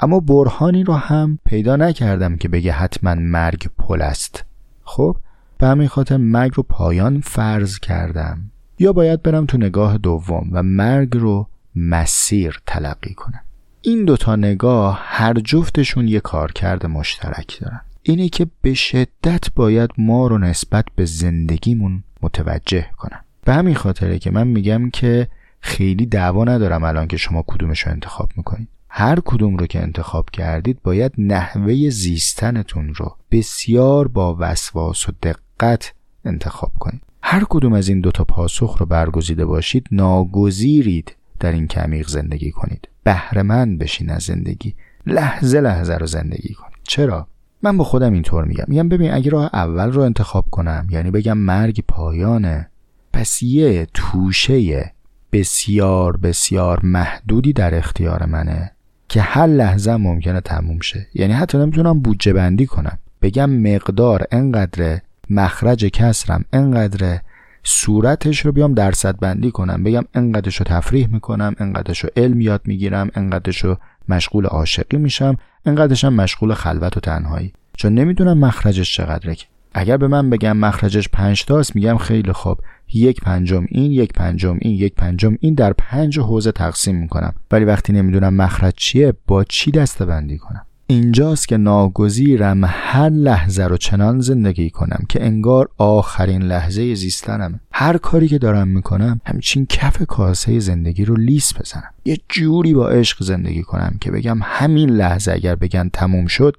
اما 0.00 0.20
برهانی 0.20 0.84
رو 0.84 0.94
هم 0.94 1.38
پیدا 1.44 1.76
نکردم 1.76 2.36
که 2.36 2.48
بگه 2.48 2.72
حتما 2.72 3.14
مرگ 3.14 3.68
پل 3.78 4.02
است. 4.02 4.44
خب 4.84 5.16
به 5.58 5.66
همین 5.66 5.88
خاطر 5.88 6.16
مرگ 6.16 6.52
رو 6.54 6.62
پایان 6.62 7.20
فرض 7.20 7.78
کردم. 7.78 8.50
یا 8.78 8.92
باید 8.92 9.22
برم 9.22 9.46
تو 9.46 9.58
نگاه 9.58 9.98
دوم 9.98 10.48
و 10.52 10.62
مرگ 10.62 11.16
رو 11.16 11.48
مسیر 11.76 12.62
تلقی 12.66 13.14
کنم. 13.14 13.40
این 13.82 14.04
دوتا 14.04 14.36
نگاه 14.36 15.00
هر 15.02 15.34
جفتشون 15.34 16.08
یه 16.08 16.20
کارکرد 16.20 16.86
مشترک 16.86 17.58
دارن. 17.60 17.80
اینه 18.02 18.28
که 18.28 18.46
به 18.62 18.74
شدت 18.74 19.44
باید 19.54 19.90
ما 19.98 20.26
رو 20.26 20.38
نسبت 20.38 20.84
به 20.96 21.04
زندگیمون 21.04 22.02
متوجه 22.22 22.86
کنن. 22.96 23.23
به 23.44 23.54
همین 23.54 23.74
خاطره 23.74 24.18
که 24.18 24.30
من 24.30 24.46
میگم 24.46 24.90
که 24.90 25.28
خیلی 25.60 26.06
دعوا 26.06 26.44
ندارم 26.44 26.84
الان 26.84 27.06
که 27.06 27.16
شما 27.16 27.44
کدومش 27.46 27.80
رو 27.80 27.92
انتخاب 27.92 28.30
می‌کنید. 28.36 28.68
هر 28.88 29.18
کدوم 29.24 29.56
رو 29.56 29.66
که 29.66 29.82
انتخاب 29.82 30.30
کردید 30.30 30.78
باید 30.82 31.12
نحوه 31.18 31.90
زیستنتون 31.90 32.94
رو 32.94 33.16
بسیار 33.30 34.08
با 34.08 34.36
وسواس 34.40 35.08
و 35.08 35.12
دقت 35.22 35.92
انتخاب 36.24 36.72
کنید. 36.78 37.02
هر 37.22 37.44
کدوم 37.48 37.72
از 37.72 37.88
این 37.88 38.00
دوتا 38.00 38.24
پاسخ 38.24 38.76
رو 38.78 38.86
برگزیده 38.86 39.44
باشید 39.44 39.86
ناگزیرید 39.90 41.16
در 41.40 41.52
این 41.52 41.66
کمیق 41.66 42.08
زندگی 42.08 42.50
کنید. 42.50 42.88
بهرهمند 43.04 43.78
بشین 43.78 44.10
از 44.10 44.22
زندگی. 44.22 44.74
لحظه 45.06 45.60
لحظه 45.60 45.94
رو 45.94 46.06
زندگی 46.06 46.54
کنید 46.54 46.78
چرا؟ 46.82 47.26
من 47.62 47.76
با 47.76 47.84
خودم 47.84 48.12
اینطور 48.12 48.44
میگم. 48.44 48.64
میگم 48.68 48.88
ببین 48.88 49.12
اگه 49.12 49.30
راه 49.30 49.50
اول 49.52 49.92
رو 49.92 50.02
انتخاب 50.02 50.44
کنم 50.50 50.86
یعنی 50.90 51.10
بگم 51.10 51.38
مرگ 51.38 51.84
پایانه 51.88 52.68
پس 53.14 53.42
یه 53.42 53.86
توشه 53.94 54.92
بسیار 55.32 56.16
بسیار 56.16 56.80
محدودی 56.82 57.52
در 57.52 57.74
اختیار 57.74 58.26
منه 58.26 58.70
که 59.08 59.20
هر 59.20 59.46
لحظه 59.46 59.96
ممکنه 59.96 60.40
تموم 60.40 60.80
شه. 60.80 61.06
یعنی 61.14 61.32
حتی 61.32 61.58
نمی‌تونم 61.58 62.00
بودجه 62.00 62.32
بندی 62.32 62.66
کنم. 62.66 62.98
بگم 63.22 63.50
مقدار 63.50 64.24
انقدره 64.32 65.02
مخرج 65.30 65.84
کسرم 65.84 66.44
انقدره 66.52 67.22
صورتش 67.62 68.40
رو 68.40 68.52
بیام 68.52 68.74
درصد 68.74 69.18
بندی 69.18 69.50
کنم. 69.50 69.84
بگم 69.84 70.04
انقدرش 70.14 70.56
رو 70.56 70.64
تفریح 70.64 71.08
می‌کنم 71.08 71.54
انقدرش 71.58 72.04
رو 72.04 72.10
علم 72.16 72.40
یاد 72.40 72.60
می‌گیرم 72.64 73.10
انقدرش 73.14 73.64
رو 73.64 73.76
مشغول 74.08 74.46
عاشقی 74.46 74.96
میشم 74.96 75.36
انقدرش 75.66 76.04
هم 76.04 76.14
مشغول 76.14 76.54
خلوت 76.54 76.96
و 76.96 77.00
تنهایی. 77.00 77.52
چون 77.76 77.94
نمی‌دونم 77.94 78.38
مخرجش 78.38 78.96
چقدره. 78.96 79.36
اگر 79.76 79.96
به 79.96 80.08
من 80.08 80.30
بگم 80.30 80.56
مخرجش 80.56 81.08
پنج 81.08 81.44
تاست 81.44 81.76
میگم 81.76 81.96
خیلی 81.96 82.32
خوب. 82.32 82.58
یک 82.92 83.20
پنجم 83.20 83.66
این 83.68 83.92
یک 83.92 84.12
پنجم 84.12 84.58
این 84.60 84.72
یک 84.72 84.94
پنجم 84.94 85.36
این 85.40 85.54
در 85.54 85.72
پنج 85.72 86.18
حوزه 86.18 86.52
تقسیم 86.52 86.96
می‌کنم. 86.96 87.34
ولی 87.50 87.64
وقتی 87.64 87.92
نمی‌دونم 87.92 88.34
مخرج 88.34 88.74
چیه 88.76 89.14
با 89.26 89.44
چی 89.44 89.70
دسته 89.70 90.04
بندی 90.04 90.38
کنم؟ 90.38 90.66
اینجاست 90.86 91.48
که 91.48 91.56
ناگزیرم 91.56 92.64
هر 92.64 93.08
لحظه 93.08 93.64
رو 93.64 93.76
چنان 93.76 94.20
زندگی 94.20 94.70
کنم 94.70 95.04
که 95.08 95.24
انگار 95.24 95.68
آخرین 95.78 96.42
لحظه 96.42 96.94
زیستنم 96.94 97.60
هر 97.72 97.98
کاری 97.98 98.28
که 98.28 98.38
دارم 98.38 98.68
می‌کنم 98.68 99.20
همچین 99.26 99.66
کف 99.66 100.02
کاسه 100.02 100.58
زندگی 100.58 101.04
رو 101.04 101.16
لیس 101.16 101.52
بزنم. 101.60 101.90
یه 102.04 102.18
جوری 102.28 102.74
با 102.74 102.88
عشق 102.88 103.22
زندگی 103.22 103.62
کنم 103.62 103.96
که 104.00 104.10
بگم 104.10 104.38
همین 104.42 104.90
لحظه 104.90 105.32
اگر 105.32 105.54
بگن 105.54 105.88
تموم 105.88 106.26
شد 106.26 106.56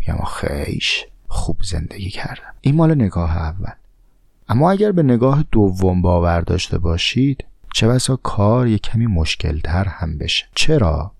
بگم 0.00 0.18
خیش 0.24 1.04
خوب 1.28 1.56
زندگی 1.62 2.10
کردم. 2.10 2.54
این 2.60 2.74
مال 2.74 2.94
نگاه 2.94 3.36
اول. 3.36 3.72
اما 4.48 4.70
اگر 4.70 4.92
به 4.92 5.02
نگاه 5.02 5.44
دوم 5.52 6.02
باور 6.02 6.40
داشته 6.40 6.78
باشید 6.78 7.44
چه 7.74 7.88
بسا 7.88 8.16
کار 8.16 8.66
یک 8.66 8.82
کمی 8.82 9.06
مشکلتر 9.06 9.84
هم 9.84 10.18
بشه. 10.18 10.46
چرا؟ 10.54 11.12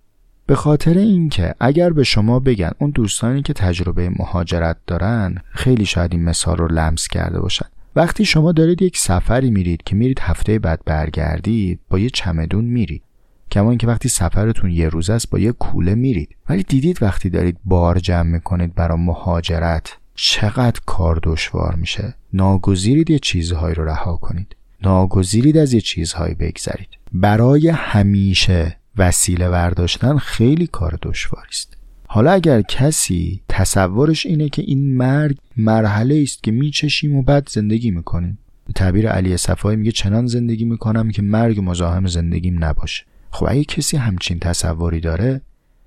به 0.46 0.54
خاطر 0.54 0.98
اینکه 0.98 1.54
اگر 1.60 1.90
به 1.90 2.04
شما 2.04 2.40
بگن 2.40 2.70
اون 2.78 2.90
دوستانی 2.90 3.42
که 3.42 3.52
تجربه 3.52 4.10
مهاجرت 4.10 4.76
دارن 4.86 5.34
خیلی 5.50 5.86
شاید 5.86 6.12
این 6.12 6.24
مثال 6.24 6.56
رو 6.56 6.68
لمس 6.68 7.08
کرده 7.08 7.40
باشن. 7.40 7.66
وقتی 7.96 8.24
شما 8.24 8.52
دارید 8.52 8.82
یک 8.82 8.98
سفری 8.98 9.50
میرید 9.50 9.82
که 9.82 9.96
میرید 9.96 10.20
هفته 10.20 10.58
بعد 10.58 10.80
برگردید 10.84 11.80
با 11.88 11.98
یه 11.98 12.10
چمدون 12.10 12.64
میرید. 12.64 13.02
کما 13.50 13.74
که 13.74 13.86
وقتی 13.86 14.08
سفرتون 14.08 14.70
یه 14.70 14.88
روز 14.88 15.10
است 15.10 15.30
با 15.30 15.38
یه 15.38 15.52
کوله 15.52 15.94
میرید. 15.94 16.36
ولی 16.48 16.62
دیدید 16.62 17.02
وقتی 17.02 17.30
دارید 17.30 17.58
بار 17.64 17.98
جمع 17.98 18.30
می‌کنید 18.30 18.74
برای 18.74 18.98
مهاجرت 18.98 19.96
چقدر 20.20 20.80
کار 20.86 21.20
دشوار 21.22 21.74
میشه. 21.74 22.14
ناگزیرید 22.32 23.10
یه 23.10 23.18
چیزهایی 23.18 23.74
رو 23.74 23.84
رها 23.84 24.16
کنید. 24.16 24.56
ناگزیرید 24.82 25.56
از 25.56 25.72
یه 25.72 25.80
چیزهایی 25.80 26.34
بگذرید. 26.34 26.88
برای 27.12 27.68
همیشه 27.68 28.76
وسیله 28.96 29.48
برداشتن 29.48 30.18
خیلی 30.18 30.66
کار 30.66 30.98
دشواری 31.02 31.48
است. 31.50 31.76
حالا 32.06 32.32
اگر 32.32 32.62
کسی 32.62 33.40
تصورش 33.48 34.26
اینه 34.26 34.48
که 34.48 34.62
این 34.62 34.96
مرگ 34.96 35.36
مرحله 35.56 36.20
است 36.22 36.42
که 36.42 36.50
میچشیم 36.50 37.16
و 37.16 37.22
بعد 37.22 37.48
زندگی 37.48 37.90
می‌کنیم. 37.90 38.38
به 38.66 38.72
تعبیر 38.72 39.08
علی 39.08 39.36
صفایی 39.36 39.76
میگه 39.76 39.92
چنان 39.92 40.26
زندگی 40.26 40.64
می‌کنم 40.64 41.10
که 41.10 41.22
مرگ 41.22 41.60
مزاحم 41.60 42.06
زندگیم 42.06 42.64
نباشه. 42.64 43.04
خب 43.30 43.46
اگه 43.48 43.64
کسی 43.64 43.96
همچین 43.96 44.38
تصوری 44.38 45.00
داره 45.00 45.40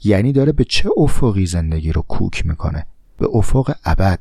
یعنی 0.03 0.31
داره 0.31 0.51
به 0.51 0.63
چه 0.63 0.89
افقی 0.97 1.45
زندگی 1.45 1.91
رو 1.91 2.01
کوک 2.01 2.45
می‌کنه؟ 2.45 2.85
به 3.21 3.27
افق 3.33 3.75
ابد. 3.85 4.19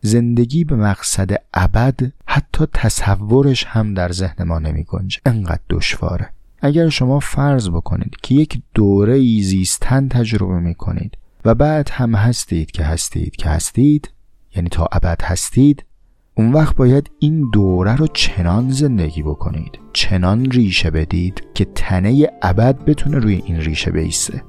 زندگی 0.00 0.64
به 0.64 0.76
مقصد 0.76 1.30
ابد 1.54 2.00
حتی 2.26 2.66
تصورش 2.74 3.64
هم 3.64 3.94
در 3.94 4.12
ذهن 4.12 4.44
ما 4.44 4.58
نمی 4.58 4.84
گنجه. 4.84 5.20
انقدر 5.26 5.60
دشواره. 5.70 6.28
اگر 6.60 6.88
شما 6.88 7.20
فرض 7.20 7.68
بکنید 7.68 8.16
که 8.22 8.34
یک 8.34 8.62
دوره 8.74 9.14
ای 9.14 9.42
زیستن 9.42 10.08
تجربه 10.08 10.60
می 10.60 10.74
کنید 10.74 11.16
و 11.44 11.54
بعد 11.54 11.90
هم 11.92 12.14
هستید 12.14 12.70
که 12.70 12.84
هستید 12.84 13.36
که 13.36 13.48
هستید 13.48 14.10
یعنی 14.56 14.68
تا 14.68 14.88
ابد 14.92 15.22
هستید 15.22 15.84
اون 16.34 16.52
وقت 16.52 16.76
باید 16.76 17.10
این 17.18 17.50
دوره 17.52 17.96
رو 17.96 18.06
چنان 18.06 18.70
زندگی 18.70 19.22
بکنید 19.22 19.78
چنان 19.92 20.50
ریشه 20.50 20.90
بدید 20.90 21.42
که 21.54 21.64
تنه 21.64 22.28
ابد 22.42 22.84
بتونه 22.84 23.18
روی 23.18 23.42
این 23.46 23.56
ریشه 23.56 23.90
بیسته 23.90 24.42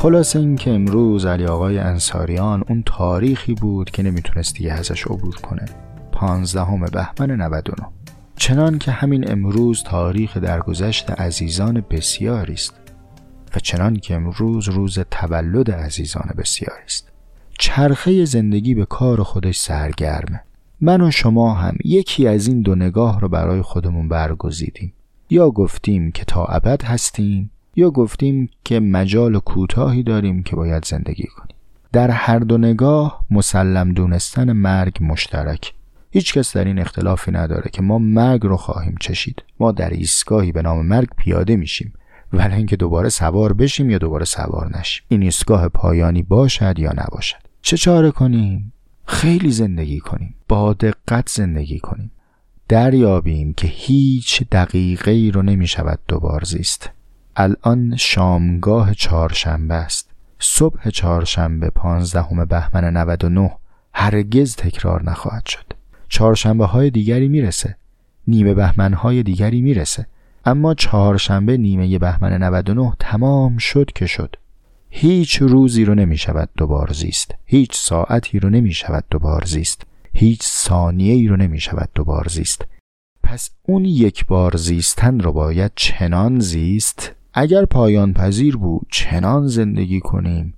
خلاصه 0.00 0.38
این 0.38 0.56
که 0.56 0.70
امروز 0.70 1.26
علی 1.26 1.44
آقای 1.46 1.78
انصاریان 1.78 2.64
اون 2.68 2.82
تاریخی 2.86 3.54
بود 3.54 3.90
که 3.90 4.02
نمی‌تونست 4.02 4.54
دیگه 4.54 4.72
ازش 4.72 5.06
عبور 5.06 5.34
کنه. 5.34 5.64
پانزدهم 6.12 6.80
بهمن 6.80 7.30
99 7.30 7.88
چنان 8.36 8.78
که 8.78 8.90
همین 8.90 9.30
امروز 9.30 9.82
تاریخ 9.82 10.36
درگذشت 10.36 11.10
عزیزان 11.10 11.84
بسیاری 11.90 12.52
است 12.52 12.74
و 13.56 13.58
چنان 13.58 13.96
که 13.96 14.14
امروز 14.14 14.68
روز 14.68 14.98
تولد 15.10 15.70
عزیزان 15.70 16.30
بسیاری 16.38 16.84
است. 16.84 17.08
چرخه 17.58 18.24
زندگی 18.24 18.74
به 18.74 18.84
کار 18.84 19.22
خودش 19.22 19.58
سرگرمه. 19.58 20.42
من 20.80 21.00
و 21.00 21.10
شما 21.10 21.54
هم 21.54 21.76
یکی 21.84 22.26
از 22.26 22.46
این 22.46 22.62
دو 22.62 22.74
نگاه 22.74 23.20
رو 23.20 23.28
برای 23.28 23.62
خودمون 23.62 24.08
برگزیدیم. 24.08 24.92
یا 25.30 25.50
گفتیم 25.50 26.12
که 26.12 26.24
تا 26.24 26.44
ابد 26.44 26.82
هستیم 26.84 27.50
یا 27.80 27.90
گفتیم 27.90 28.50
که 28.64 28.80
مجال 28.80 29.38
کوتاهی 29.38 30.02
داریم 30.02 30.42
که 30.42 30.56
باید 30.56 30.84
زندگی 30.84 31.26
کنیم. 31.26 31.56
در 31.92 32.10
هر 32.10 32.38
دو 32.38 32.58
نگاه 32.58 33.24
مسلم 33.30 33.92
دونستن 33.92 34.52
مرگ 34.52 34.98
مشترک. 35.00 35.74
هیچ 36.10 36.34
کس 36.34 36.56
در 36.56 36.64
این 36.64 36.78
اختلافی 36.78 37.30
نداره 37.30 37.70
که 37.72 37.82
ما 37.82 37.98
مرگ 37.98 38.42
رو 38.42 38.56
خواهیم 38.56 38.94
چشید. 39.00 39.42
ما 39.60 39.72
در 39.72 39.90
ایستگاهی 39.90 40.52
به 40.52 40.62
نام 40.62 40.86
مرگ 40.86 41.08
پیاده 41.16 41.56
میشیم. 41.56 41.92
ولی 42.32 42.54
اینکه 42.54 42.76
دوباره 42.76 43.08
سوار 43.08 43.52
بشیم 43.52 43.90
یا 43.90 43.98
دوباره 43.98 44.24
سوار 44.24 44.78
نشیم. 44.78 45.04
این 45.08 45.22
ایستگاه 45.22 45.68
پایانی 45.68 46.22
باشد 46.22 46.78
یا 46.78 46.92
نباشد. 46.92 47.38
چه 47.62 47.76
چاره 47.76 48.10
کنیم؟ 48.10 48.72
خیلی 49.06 49.50
زندگی 49.50 50.00
کنیم. 50.00 50.34
با 50.48 50.72
دقت 50.72 51.28
زندگی 51.28 51.78
کنیم. 51.78 52.10
دریابیم 52.68 53.52
که 53.52 53.68
هیچ 53.68 54.42
دقیقه 54.52 55.10
ای 55.10 55.30
رو 55.30 55.42
نمی 55.42 55.66
شود 55.66 55.98
دوبار 56.08 56.44
زیست. 56.44 56.90
الان 57.40 57.96
شامگاه 57.96 58.94
چهارشنبه 58.94 59.74
است. 59.74 60.10
صبح 60.38 60.90
چهارشنبه 60.90 61.70
پانزدهم 61.70 62.44
بهمن 62.44 62.96
99 62.96 63.50
هرگز 63.94 64.56
تکرار 64.56 65.10
نخواهد 65.10 65.46
شد. 65.46 65.64
چهارشنبه 66.08 66.66
های 66.66 66.90
دیگری 66.90 67.28
می‌رسه. 67.28 67.76
نیمه 68.28 68.54
بهمن 68.54 68.92
های 68.92 69.22
دیگری 69.22 69.60
می‌رسه. 69.60 70.06
اما 70.44 70.74
چهارشنبه 70.74 71.56
نیمه 71.56 71.98
بهمن 71.98 72.42
99 72.42 72.92
تمام 72.98 73.58
شد 73.58 73.90
که 73.94 74.06
شد. 74.06 74.36
هیچ 74.90 75.42
روزی 75.42 75.84
رو 75.84 75.94
نمی 75.94 76.18
شود 76.18 76.48
دوبار 76.56 76.92
زیست. 76.92 77.34
هیچ 77.44 77.74
ساعتی 77.74 78.38
رو 78.38 78.50
نمی 78.50 78.72
شود 78.72 79.04
دوبار 79.10 79.44
زیست. 79.44 79.82
هیچ 80.12 80.42
ثانیه 80.42 81.14
ای 81.14 81.28
رو 81.28 81.36
نمی 81.36 81.60
شود 81.60 81.88
دوبار 81.94 82.28
زیست. 82.28 82.66
پس 83.22 83.50
اون 83.62 83.84
یک 83.84 84.26
بار 84.26 84.56
زیستن 84.56 85.20
رو 85.20 85.32
باید 85.32 85.72
چنان 85.74 86.40
زیست 86.40 87.12
اگر 87.34 87.64
پایان 87.64 88.12
پذیر 88.12 88.56
بود 88.56 88.86
چنان 88.90 89.46
زندگی 89.46 90.00
کنیم 90.00 90.54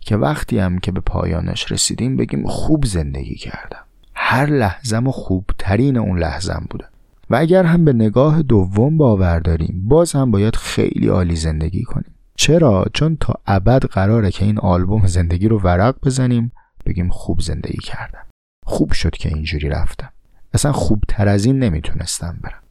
که 0.00 0.16
وقتی 0.16 0.58
هم 0.58 0.78
که 0.78 0.92
به 0.92 1.00
پایانش 1.00 1.72
رسیدیم 1.72 2.16
بگیم 2.16 2.46
خوب 2.46 2.84
زندگی 2.84 3.34
کردم. 3.34 3.84
هر 4.14 4.46
لحظم 4.46 5.06
و 5.06 5.12
خوبترین 5.12 5.96
اون 5.96 6.18
لحظم 6.18 6.66
بوده. 6.70 6.84
و 7.30 7.36
اگر 7.36 7.64
هم 7.64 7.84
به 7.84 7.92
نگاه 7.92 8.42
دوم 8.42 8.96
باور 8.96 9.40
داریم 9.40 9.82
باز 9.88 10.12
هم 10.12 10.30
باید 10.30 10.56
خیلی 10.56 11.08
عالی 11.08 11.36
زندگی 11.36 11.82
کنیم. 11.82 12.14
چرا؟ 12.36 12.84
چون 12.94 13.16
تا 13.20 13.34
ابد 13.46 13.84
قراره 13.84 14.30
که 14.30 14.44
این 14.44 14.58
آلبوم 14.58 15.06
زندگی 15.06 15.48
رو 15.48 15.58
ورق 15.58 15.96
بزنیم 16.04 16.52
بگیم 16.86 17.08
خوب 17.08 17.40
زندگی 17.40 17.78
کردم. 17.82 18.26
خوب 18.64 18.92
شد 18.92 19.16
که 19.16 19.28
اینجوری 19.28 19.68
رفتم. 19.68 20.12
اصلا 20.54 20.72
خوبتر 20.72 21.28
از 21.28 21.44
این 21.44 21.58
نمی‌تونستم 21.58 22.38
برم. 22.42 22.62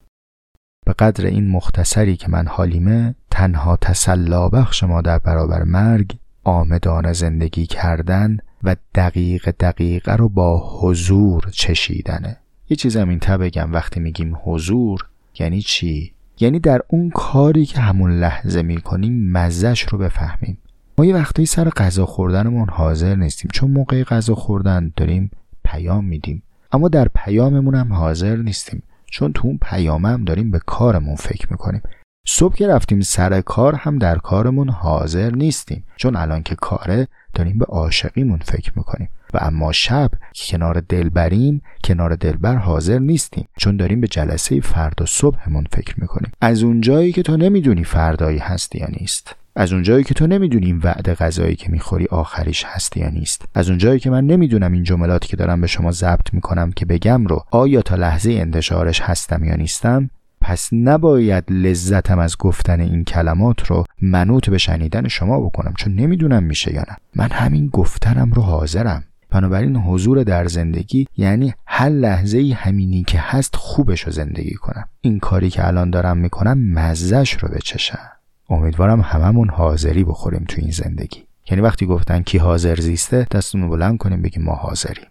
به 0.86 0.94
قدر 0.94 1.26
این 1.26 1.52
مختصری 1.52 2.16
که 2.16 2.30
من 2.30 2.48
حالیمه 2.48 3.16
تنها 3.36 3.78
تسلا 3.82 4.50
بخش 4.50 4.84
ما 4.84 5.02
در 5.02 5.18
برابر 5.18 5.64
مرگ 5.64 6.18
آمدانه 6.44 7.14
زندگی 7.14 7.66
کردن 7.66 8.38
و 8.64 8.76
دقیق 8.96 9.52
دقیقه 9.60 10.16
رو 10.16 10.30
با 10.30 10.80
حضور 10.80 11.50
چشیدنه. 11.52 12.38
یه 12.70 12.78
چیز 12.78 12.98
این 12.98 13.20
بگم 13.20 13.74
وقتی 13.74 14.00
میگیم 14.00 14.38
حضور 14.44 15.06
یعنی 15.40 15.62
چی؟ 15.62 16.14
یعنی 16.40 16.60
در 16.60 16.82
اون 16.88 17.10
کاری 17.10 17.66
که 17.66 17.80
همون 17.80 18.20
لحظه 18.20 18.62
می‌کنیم 18.62 19.32
مزش 19.32 19.82
رو 19.82 19.98
بفهمیم. 19.98 20.58
ما 20.98 21.06
یه 21.06 21.16
وقتی 21.16 21.46
سر 21.46 21.70
غذا 21.70 22.06
خوردنمون 22.06 22.70
حاضر 22.70 23.16
نیستیم. 23.16 23.52
چون 23.54 23.72
موقع 23.72 24.04
غذا 24.04 24.36
خوردن 24.36 24.92
داریم 24.96 25.32
پیام 25.64 26.06
میدیم. 26.06 26.44
اما 26.72 26.88
در 26.88 27.08
پیاممون 27.08 27.76
هم 27.76 27.94
حاضر 27.94 28.36
نیستیم. 28.36 28.84
چون 29.06 29.34
تو 29.34 29.48
اون 29.48 29.60
پیامه 29.62 30.10
هم 30.10 30.24
داریم 30.24 30.52
به 30.52 30.60
کارمون 30.66 31.16
فکر 31.16 31.48
می‌کنیم. 31.52 31.82
صبح 32.26 32.56
که 32.56 32.68
رفتیم 32.68 33.02
سر 33.02 33.42
کار 33.42 33.76
هم 33.76 33.98
در 33.98 34.18
کارمون 34.18 34.70
حاضر 34.70 35.32
نیستیم. 35.32 35.84
چون 35.96 36.16
الان 36.16 36.44
که 36.44 36.56
کاره 36.56 37.08
داریم 37.34 37.58
به 37.58 37.66
عاشقیمون 37.66 38.40
فکر 38.40 38.72
می‌کنیم. 38.76 39.10
و 39.34 39.38
اما 39.42 39.72
شب 39.72 40.12
که 40.34 40.58
کنار 40.58 40.80
دلبریم 40.90 41.62
کنار 41.84 42.16
دلبر 42.16 42.56
حاضر 42.56 43.00
نیستیم. 43.00 43.48
چون 43.58 43.78
داریم 43.78 44.02
به 44.02 44.08
جلسه 44.08 44.62
فردا 44.62 45.06
صبحمون 45.06 45.68
فکر 45.72 46.02
می‌کنیم. 46.02 46.32
از 46.42 46.64
اونجایی 46.64 47.12
که 47.12 47.24
تو 47.24 47.38
نمی‌دونی 47.38 47.84
فردایی 47.84 48.38
هست 48.38 48.76
یا 48.76 48.88
نیست. 49.00 49.36
از 49.56 49.74
اونجایی 49.74 50.04
که 50.04 50.14
تو 50.14 50.28
نمی‌دونی 50.28 50.66
این 50.66 50.82
وعده 50.84 51.16
غذایی 51.16 51.56
که 51.56 51.72
می‌خوری 51.72 52.06
آخریش 52.06 52.64
هست 52.68 52.98
یا 52.98 53.10
نیست. 53.10 53.46
از 53.56 53.70
اونجایی 53.70 54.00
که 54.00 54.10
من 54.10 54.26
نمی‌دونم 54.26 54.72
این 54.72 54.84
جملاتی 54.84 55.28
که 55.28 55.38
دارم 55.38 55.62
به 55.62 55.68
شما 55.68 55.92
ضبط 55.92 56.34
می‌کنم 56.34 56.72
که 56.72 56.86
بگم 56.86 57.28
رو 57.28 57.46
آیا 57.52 57.82
تا 57.82 57.96
لحظه 57.96 58.32
انتشارش 58.32 59.02
هستم 59.02 59.44
یا 59.44 59.56
نیستم؟ 59.56 60.10
پس 60.48 60.70
نباید 60.72 61.44
لذتم 61.50 62.20
از 62.20 62.38
گفتن 62.38 62.80
این 62.80 63.04
کلمات 63.04 63.66
رو 63.68 63.86
منوط 64.02 64.50
به 64.50 64.58
شنیدن 64.58 65.08
شما 65.08 65.40
بکنم 65.40 65.74
چون 65.78 65.96
نمی‌دونم 65.96 66.44
میشه 66.44 66.74
یا 66.74 66.82
نه. 66.82 66.98
من 67.16 67.30
همین 67.32 67.68
گفتنم 67.68 68.32
رو 68.32 68.42
حاضرم. 68.42 69.04
بنابراین 69.30 69.76
حضور 69.76 70.24
در 70.24 70.48
زندگی 70.48 71.08
یعنی 71.18 71.54
هر 71.68 71.90
لحظه 71.90 72.38
ای 72.38 72.52
همینی 72.52 73.04
که 73.04 73.20
هست 73.22 73.56
خوبش 73.56 74.02
رو 74.02 74.12
زندگی 74.12 74.54
کنم. 74.54 74.86
این 75.02 75.20
کاری 75.20 75.50
که 75.50 75.68
الان 75.68 75.90
دارم 75.90 76.18
می‌کنم 76.18 76.74
مزش 76.74 77.34
رو 77.34 77.50
بچشم. 77.50 78.12
امیدوارم 78.50 79.02
هممون 79.02 79.50
حاضری 79.50 80.04
بخوریم 80.04 80.46
تو 80.48 80.62
این 80.62 80.72
زندگی. 80.72 81.24
یعنی 81.52 81.62
وقتی 81.62 81.86
گفتن 81.86 82.22
کی 82.22 82.38
حاضر 82.38 82.76
زیسته 82.76 83.28
دستمون 83.32 83.70
بلند 83.70 83.98
کنیم 83.98 84.22
بگیم 84.22 84.44
ما 84.44 84.56
حاضریم. 84.56 85.08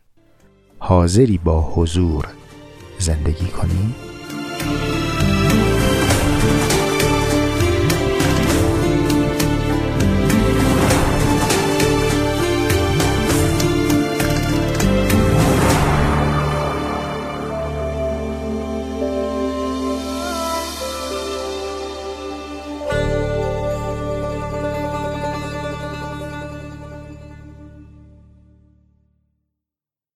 حاضری 0.79 1.38
با 1.38 1.73
حضور 1.75 2.27
زندگی 2.99 3.47
کنیم؟ 3.47 3.94